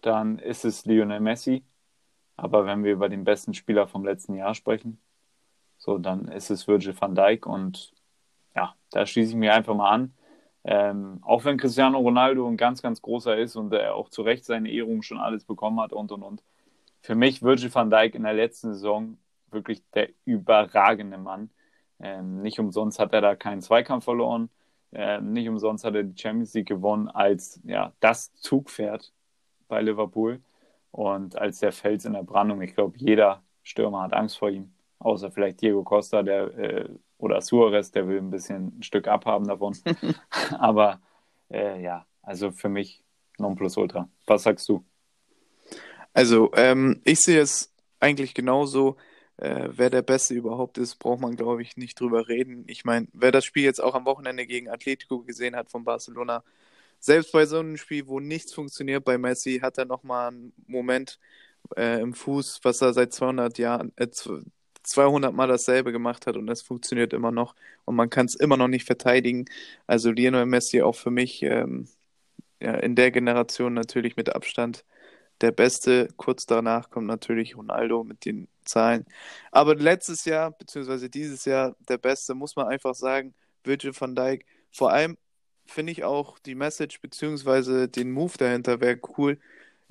[0.00, 1.64] dann ist es Lionel Messi.
[2.36, 4.98] Aber wenn wir über den besten Spieler vom letzten Jahr sprechen,
[5.78, 7.92] so, dann ist es Virgil van Dijk und
[8.54, 10.14] ja, da schließe ich mir einfach mal an.
[10.64, 14.44] Ähm, auch wenn Cristiano Ronaldo ein ganz, ganz großer ist und er auch zu Recht
[14.44, 16.42] seine Ehrung schon alles bekommen hat und und und.
[17.00, 19.18] Für mich Virgil van Dijk in der letzten Saison
[19.50, 21.50] wirklich der überragende Mann.
[22.02, 24.50] Ähm, nicht umsonst hat er da keinen Zweikampf verloren.
[24.92, 29.12] Ähm, nicht umsonst hat er die Champions League gewonnen als ja, das Zugpferd
[29.68, 30.42] bei Liverpool
[30.90, 32.60] und als der Fels in der Brandung.
[32.60, 36.88] Ich glaube, jeder Stürmer hat Angst vor ihm, außer vielleicht Diego Costa der, äh,
[37.18, 39.76] oder Suarez, der will ein bisschen ein Stück abhaben davon.
[40.58, 41.00] Aber
[41.50, 43.02] äh, ja, also für mich
[43.38, 44.08] Nonplusultra.
[44.26, 44.84] Was sagst du?
[46.12, 48.96] Also, ähm, ich sehe es eigentlich genauso.
[49.42, 52.64] Äh, wer der Beste überhaupt ist, braucht man, glaube ich, nicht drüber reden.
[52.68, 56.44] Ich meine, wer das Spiel jetzt auch am Wochenende gegen Atletico gesehen hat von Barcelona,
[57.00, 61.18] selbst bei so einem Spiel, wo nichts funktioniert bei Messi, hat er nochmal einen Moment
[61.76, 64.08] äh, im Fuß, was er seit 200 Jahren, äh,
[64.84, 68.56] 200 Mal dasselbe gemacht hat und es funktioniert immer noch und man kann es immer
[68.56, 69.46] noch nicht verteidigen.
[69.88, 71.88] Also Lionel Messi auch für mich ähm,
[72.60, 74.84] ja, in der Generation natürlich mit Abstand
[75.40, 76.08] der Beste.
[76.16, 79.06] Kurz danach kommt natürlich Ronaldo mit den Zahlen.
[79.50, 83.34] Aber letztes Jahr, beziehungsweise dieses Jahr, der Beste, muss man einfach sagen,
[83.64, 84.44] Virgil van Dijk.
[84.70, 85.16] Vor allem
[85.66, 89.38] finde ich auch die Message beziehungsweise den Move dahinter wäre cool.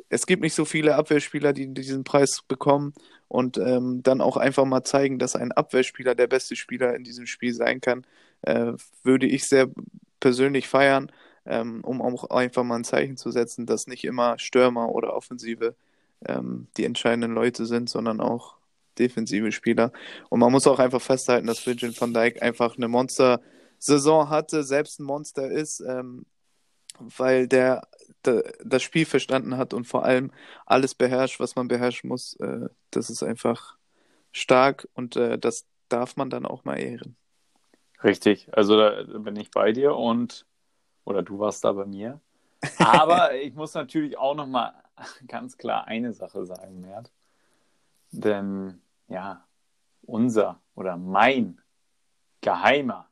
[0.09, 2.93] Es gibt nicht so viele Abwehrspieler, die diesen Preis bekommen
[3.27, 7.27] und ähm, dann auch einfach mal zeigen, dass ein Abwehrspieler der beste Spieler in diesem
[7.27, 8.05] Spiel sein kann,
[8.41, 9.69] äh, würde ich sehr
[10.19, 11.11] persönlich feiern,
[11.45, 15.75] ähm, um auch einfach mal ein Zeichen zu setzen, dass nicht immer Stürmer oder Offensive
[16.25, 18.55] ähm, die entscheidenden Leute sind, sondern auch
[18.99, 19.91] defensive Spieler.
[20.29, 23.41] Und man muss auch einfach festhalten, dass Virgil van Dijk einfach eine Monster-
[23.81, 26.25] Saison hatte, selbst ein Monster ist, ähm,
[26.99, 27.87] weil der,
[28.23, 30.31] der, das Spiel verstanden hat und vor allem
[30.67, 32.35] alles beherrscht, was man beherrschen muss.
[32.35, 33.77] Äh, das ist einfach
[34.31, 37.17] stark und äh, das darf man dann auch mal ehren.
[38.03, 40.45] Richtig, also da bin ich bei dir und
[41.03, 42.21] oder du warst da bei mir.
[42.77, 44.75] Aber ich muss natürlich auch noch mal
[45.27, 47.11] ganz klar eine Sache sagen, Mert.
[48.11, 49.45] Denn ja,
[50.01, 51.61] unser oder mein
[52.41, 53.09] geheimer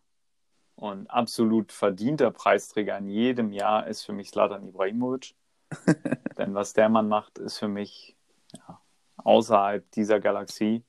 [0.76, 5.36] und absolut verdienter Preisträger in jedem Jahr ist für mich Slatan Ibrahimovic.
[6.38, 8.16] Denn was der Mann macht, ist für mich
[8.54, 8.80] ja,
[9.18, 10.84] außerhalb dieser Galaxie.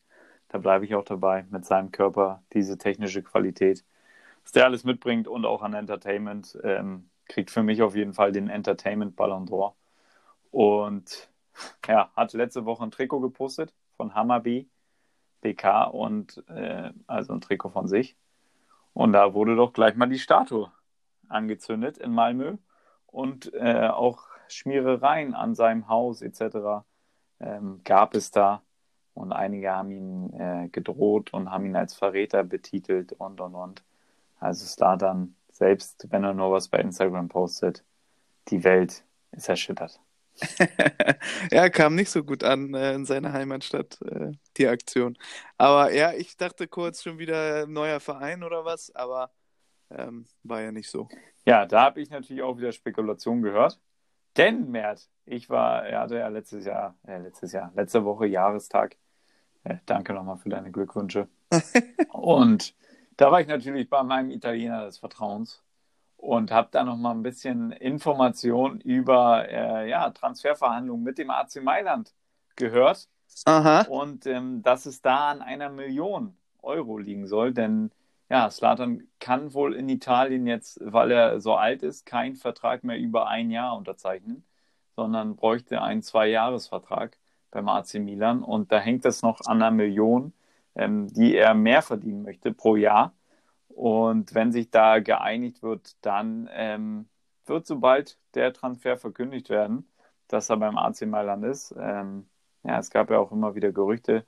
[0.48, 3.84] Da bleibe ich auch dabei mit seinem Körper, diese technische Qualität.
[4.42, 8.32] Was der alles mitbringt und auch an Entertainment, ähm, kriegt für mich auf jeden Fall
[8.32, 9.74] den Entertainment Ballon d'Or.
[10.50, 11.30] Und
[11.86, 14.68] ja, hat letzte Woche ein Trikot gepostet von Hammerby
[15.40, 18.16] BK und äh, also ein Trikot von sich.
[18.92, 20.70] Und da wurde doch gleich mal die Statue
[21.28, 22.56] angezündet in Malmö
[23.06, 26.84] und äh, auch Schmierereien an seinem Haus etc.
[27.40, 28.62] Ähm, gab es da.
[29.14, 33.84] Und einige haben ihn äh, gedroht und haben ihn als Verräter betitelt und und und.
[34.38, 37.84] Also es da dann, selbst wenn er nur was bei Instagram postet,
[38.48, 40.00] die Welt ist erschüttert.
[41.50, 45.16] ja, kam nicht so gut an äh, in seiner Heimatstadt, äh, die Aktion.
[45.58, 49.30] Aber ja, ich dachte kurz schon wieder neuer Verein oder was, aber
[49.90, 51.08] ähm, war ja nicht so.
[51.44, 53.80] Ja, da habe ich natürlich auch wieder Spekulationen gehört.
[54.36, 58.96] Denn, Mert, ich war, er hatte ja letztes Jahr, äh, letztes Jahr, letzte Woche Jahrestag.
[59.64, 61.28] Äh, danke nochmal für deine Glückwünsche.
[62.12, 62.74] Und
[63.16, 65.62] da war ich natürlich bei meinem Italiener des Vertrauens
[66.20, 71.62] und habe da noch mal ein bisschen Information über äh, ja, Transferverhandlungen mit dem AC
[71.62, 72.12] Mailand
[72.56, 73.08] gehört.
[73.46, 73.82] Aha.
[73.88, 77.90] Und ähm, dass es da an einer Million Euro liegen soll, denn
[78.28, 82.98] ja, Slatan kann wohl in Italien jetzt, weil er so alt ist, keinen Vertrag mehr
[82.98, 84.44] über ein Jahr unterzeichnen,
[84.94, 87.16] sondern bräuchte einen Zwei-Jahres-Vertrag
[87.50, 88.42] beim AC Milan.
[88.44, 90.32] Und da hängt es noch an einer Million,
[90.76, 93.14] ähm, die er mehr verdienen möchte pro Jahr.
[93.80, 97.08] Und wenn sich da geeinigt wird, dann ähm,
[97.46, 99.88] wird sobald der Transfer verkündigt werden,
[100.28, 101.74] dass er beim AC Mailand ist.
[101.78, 102.28] Ähm,
[102.62, 104.26] ja, es gab ja auch immer wieder Gerüchte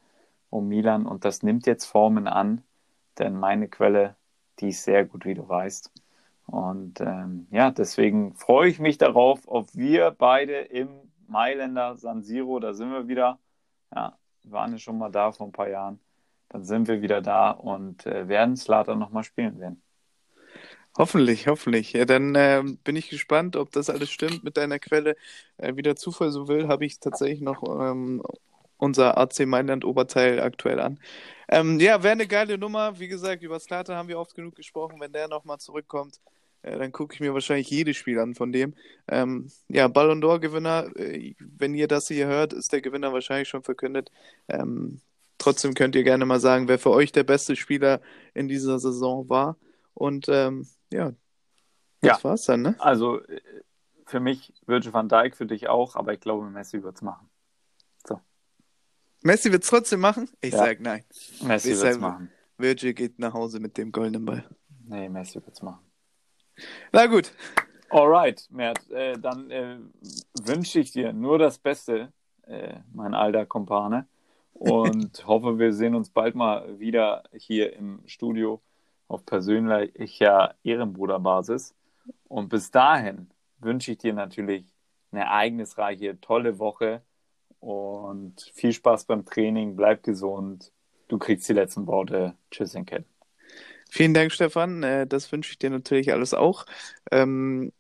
[0.49, 2.63] um Milan und das nimmt jetzt Formen an,
[3.19, 4.17] denn meine Quelle,
[4.59, 5.93] die ist sehr gut, wie du weißt.
[6.47, 10.89] Und ähm, ja, deswegen freue ich mich darauf, ob wir beide im
[11.29, 13.39] Mailänder San Siro, da sind wir wieder.
[13.95, 16.01] Ja, waren ja schon mal da vor ein paar Jahren
[16.53, 19.83] dann sind wir wieder da und äh, werden Slater nochmal spielen werden.
[20.99, 21.95] Hoffentlich, hoffentlich.
[21.95, 25.17] Ja, dann äh, bin ich gespannt, ob das alles stimmt mit deiner Quelle.
[25.57, 28.23] Äh, wie der Zufall so will, habe ich tatsächlich noch ähm,
[28.77, 31.01] unser AC Mailand Oberteil aktuell an.
[31.49, 32.99] Ähm, ja, wäre eine geile Nummer.
[32.99, 35.01] Wie gesagt, über Slater haben wir oft genug gesprochen.
[35.01, 36.21] Wenn der nochmal zurückkommt,
[36.63, 38.75] äh, dann gucke ich mir wahrscheinlich jedes Spiel an von dem.
[39.09, 43.63] Ähm, ja, Ballon d'Or-Gewinner, äh, wenn ihr das hier hört, ist der Gewinner wahrscheinlich schon
[43.63, 44.11] verkündet.
[44.49, 45.01] Ähm,
[45.43, 48.01] trotzdem könnt ihr gerne mal sagen, wer für euch der beste Spieler
[48.35, 49.57] in dieser Saison war.
[49.95, 51.13] Und ähm, ja,
[52.01, 52.25] das Ja.
[52.25, 52.77] war's dann, ne?
[52.79, 53.21] Also
[54.07, 57.29] für mich Virgil van Dijk, für dich auch, aber ich glaube, Messi wird es machen.
[59.25, 60.29] Messi wird es trotzdem machen?
[60.41, 60.59] Ich Ja.
[60.59, 61.05] sag nein.
[61.43, 62.31] Messi Ich wird es sag- machen.
[62.59, 64.45] Virgil geht nach Hause mit dem goldenen Ball.
[64.85, 65.85] Nee, Messi wird es machen.
[66.91, 67.33] Na gut.
[67.91, 69.79] Alright, Mert, äh, dann äh,
[70.43, 72.13] wünsche ich dir nur das Beste,
[72.49, 74.09] äh, mein alter Kumpane.
[74.53, 78.63] Und hoffe, wir sehen uns bald mal wieder hier im Studio
[79.09, 81.75] auf persönlicher Ehrenbruderbasis.
[82.29, 84.67] Und bis dahin wünsche ich dir natürlich
[85.11, 87.03] eine ereignisreiche, tolle Woche
[87.61, 89.77] und viel Spaß beim Training.
[89.77, 90.73] Bleib gesund.
[91.09, 92.37] Du kriegst die letzten Worte.
[92.51, 93.05] Tschüss, Enkel.
[93.91, 94.83] Vielen Dank, Stefan.
[94.83, 96.67] Äh, Das wünsche ich dir natürlich alles auch.
[97.11, 97.73] Ähm,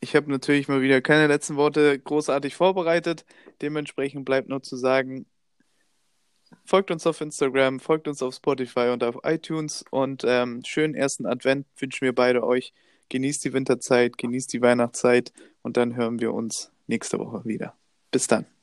[0.00, 3.24] Ich habe natürlich mal wieder keine letzten Worte großartig vorbereitet.
[3.62, 5.26] Dementsprechend bleibt nur zu sagen,
[6.64, 11.26] folgt uns auf Instagram, folgt uns auf Spotify und auf iTunes und ähm, schönen ersten
[11.26, 12.72] Advent wünschen wir beide euch.
[13.08, 15.32] Genießt die Winterzeit, genießt die Weihnachtszeit
[15.62, 17.74] und dann hören wir uns nächste Woche wieder.
[18.10, 18.55] Bis dann.